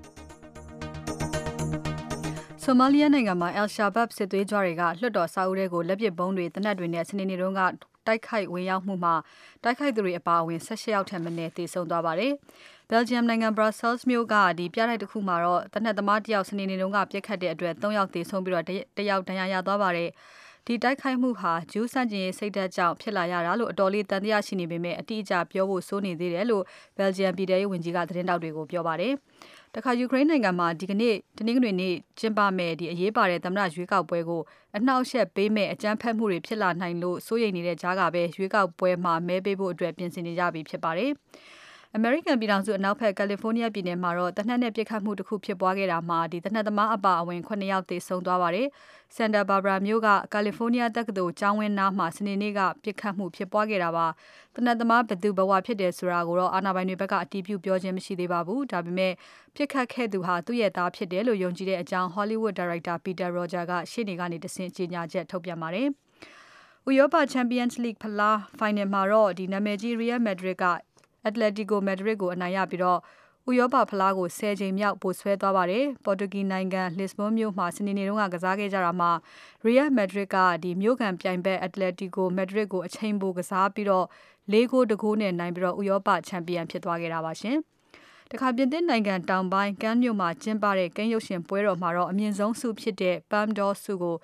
[2.64, 7.62] ဆိုမာလီယာနိုင်ငံမှာ El Shabab စစ်သွေးကြွတွေကလွှတ်တော်စာအုပ်ထဲကိုလက်ပစ်ဗုံးတွေတနက်တွေနဲ့စနေနေ့တုန်းက
[8.08, 9.16] တိုက်ခိုက်ဝင်ရောက်မှုမှာ
[9.64, 12.34] တိုက်ခိုက်သူတွေအပါအဝင်16ယောက်ထက်မနည်းသေဆုံးသွားပါတယ်။
[12.90, 18.66] Belgium နိုင်ငံ Brussels မြို့ကဒီပြတိုက်တစ်ခုမှာတော့တနက်သမားတယောက်စနေနေ့တုန်းကပြစ်ခတ်တဲ့အတွက်3ယောက်သေဆုံးပြီးတော့
[18.98, 20.10] တယောက်ဒဏ်ရာရသွားပါတယ်။
[20.68, 26.64] ဒီတိုက်ခိုက်မှုဟာဂျူးဆန့်ကျင်ရေးစိတ်ဓာတ်ကြောင့်ဖြစ်လာရတာလို့အတော်လေးတန်တရားရှိနေပေမဲ့အတိအကျပြောဖို့စိုးနေသေးတယ်လို့
[26.98, 29.14] Belgium ပြည်ထရေးဝန်ကြီးကသတင်းတောက်တွေကိုပြောပါတယ်။
[29.76, 34.42] တခါယူကရိန်းနိုင်ငံမှာဒီကနေ့တနင်္ဂနွေနေ့ကျင်းပမယ့်ဒီအရေးပါတဲ့သမ္မတရွေးကောက်ပွဲကို
[34.76, 41.12] အနှောက်အယှက်ပေးမဲ့အကြမ်းဖက်မှုတွေဖြစ်လာနိုင်လို့စိုးရိမ်နေတဲ့ကြားကပဲရွေးကောက်ပွဲမှာမဲပေးဖို့အတွက်ပြင်ဆင်နေကြပြီဖြစ်ပါတယ်။
[41.98, 48.68] American ပြည်ထောင်စုအနောက်ဘက် California ပြည်နယ်မှာတော့တနက်နဲ့ပြစ်ခတ်မှုတစ်ခုဖြစ်ပွားခဲ့တာမှာဒီတနက်သမားအပါအဝင်9ယောက်သေဆုံးသွားပါတယ်။
[49.16, 54.08] Santa Barbara မြို့က California တက္ကသိုလ်ကျောင်းဝင်းနားမှာစနေနေ့ကပြစ်ခတ်မှုဖြစ်ပွားခဲ့တာပါ။
[54.56, 59.14] တနက်သမားဘယ်သူဘဝဖြစ်တယ်ဆိုတာကိုတော့အာဏာပိုင်တွေဘက်ကအတည်ပြုပြောခြင်းမရှိသေးပါဘူး။ဒါပေမဲ့
[59.56, 65.90] ပြစ်ခတ်ခဲ့သူဟာသူ့ရဲ့သားဖြစ်တယ်လို့ယုံကြည်တဲ့အကြောင်း Hollywood ဒါရိုက်တာ Peter Roger ကရှေ့နေကနေတဆင့်ကြေညာချက်ထုတ်ပြန်ပါတယ်။
[66.90, 70.66] ဥရောပ Champions League ဖလားဖိုင်နယ်မှာတော့ဒီနာမည်ကြီး Real Madrid က
[71.28, 73.00] Atletico Madrid ကိုအနိုင်ရပြီးတော့
[73.50, 79.12] ဥရောပဖလားကို10ချိန်မြောက်ပိုဆွဲသွားပါတယ်။ Portugal နိုင်ငံ Lisbon မြို့မှာစနေနေ့တုန်းကကစားခဲ့ကြတာမှာ
[79.66, 84.06] Real Madrid ကဒီမြို့ခံပြိုင်ဘက် Atletico Madrid ကိုအချိန်ပိုကစားပြီးတော့
[84.54, 87.58] ၄ဂိုးတဂိုးနဲ့နိုင်ပြီးတော့ဥရောပချန်ပီယံဖြစ်သွားခဲ့တာပါရှင်။
[88.32, 94.16] တခါပြင်သစ်နိုင်ငံတောင်ပိုင်းကမ်းမြို့မှာကျင်းပတဲ့ကိန်းရုပ်ရှင်ပွဲတော်မှာတော့အမြင့်ဆုံးဆုဖြစ်တဲ့ Palme d'Or ဆုကို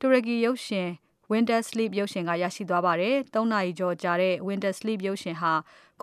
[0.00, 0.88] တူရကီရုပ်ရှင်
[1.34, 5.52] Winter Sleep ရုပ်ရှင်ကရရှိသွားပါတယ်။၃နာရီကျော်ကြာတဲ့ Winter Sleep ရုပ်ရှင်ဟာ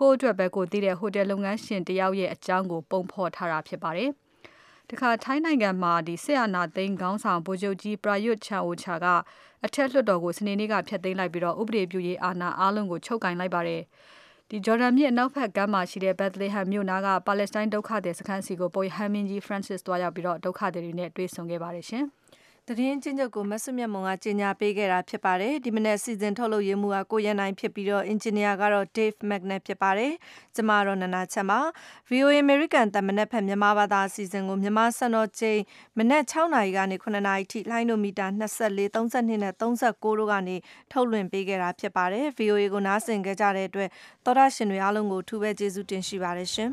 [0.00, 4.10] ကိုယ့်အတွက်ပဲကိုသိတဲ့ဟိုတယ်လုပ်ငန်းရှင်တယောက်ရဲ့အကြောင်းကိုပုံဖော်ထားတာဖြစ်ပါတယ်။
[4.90, 9.06] တခါထိုင်းနိုင်ငံမှာဒီစစ်အာဏာသိမ်းခေါင်းဆောင်ဗိုလ်ချုပ်ကြီး Prayut Chan-o-cha က
[9.64, 13.82] အထက်လွှတ်တော်ကိုစနေနေ့ကဖျက်သိမ်းလိုက်ပြီးတော့ဥပဒေပြုရေးအာဏာအားလုံးကိုချုပ်ကင်လိုက်ပါတယ်။
[14.50, 22.06] ဒီဂျော်ဒန်မြစ်အနောက်ဘက်ကမ်းမှာရှိတဲ့ Bethlehem မြို့နားကပါလက်စတိုင်းဒုက္ခသည်စခန်းစီကိုပိုဟန်မင်းကြီး Francis သွားရောက်ပြီးတော့ဒုက္ခသည်တွေနဲ့တွေ့ဆုံခဲ့ပါတယ်ရှင်။
[22.68, 30.12] သတင်းချင်းချုပ်ကိုမဆုမြတ်မွန်ကကြီးညာပေးခဲ့တာဖြစ်ပါတယ်ဒီမနေ့စီစဉ်ထုတ်လုပ်ရေးမှုကကိုရန်နိုင်ဖြစ်ပြီးတော့အင်ဂျင်နီယာကတော့ Dave Magnet ဖြစ်ပါတယ်
[30.54, 31.60] ကျမတော့နနာချက်ပါ
[32.10, 35.60] VOA American တမနက်ဖက်မြန်မာဘာသာအစီအစဉ်ကိုမြန်မာစံတော်ချိန်
[35.98, 39.62] မနက်6နာရီကနေ9နာရီထိလိုင်းနိုမီတာ24 32နဲ့39
[40.18, 40.56] တို့ကနေ
[40.92, 43.88] ထုတ်လွှင့်ပေးခဲ့တာဖြစ်ပါတယ် VOA ကိုနားဆင်ကြတဲ့အတွက်
[44.24, 46.72] သောရရှင်တွေအားလုံးကိုထူးပဲကျေးဇူးတင်ရှိပါတယ်ရှင်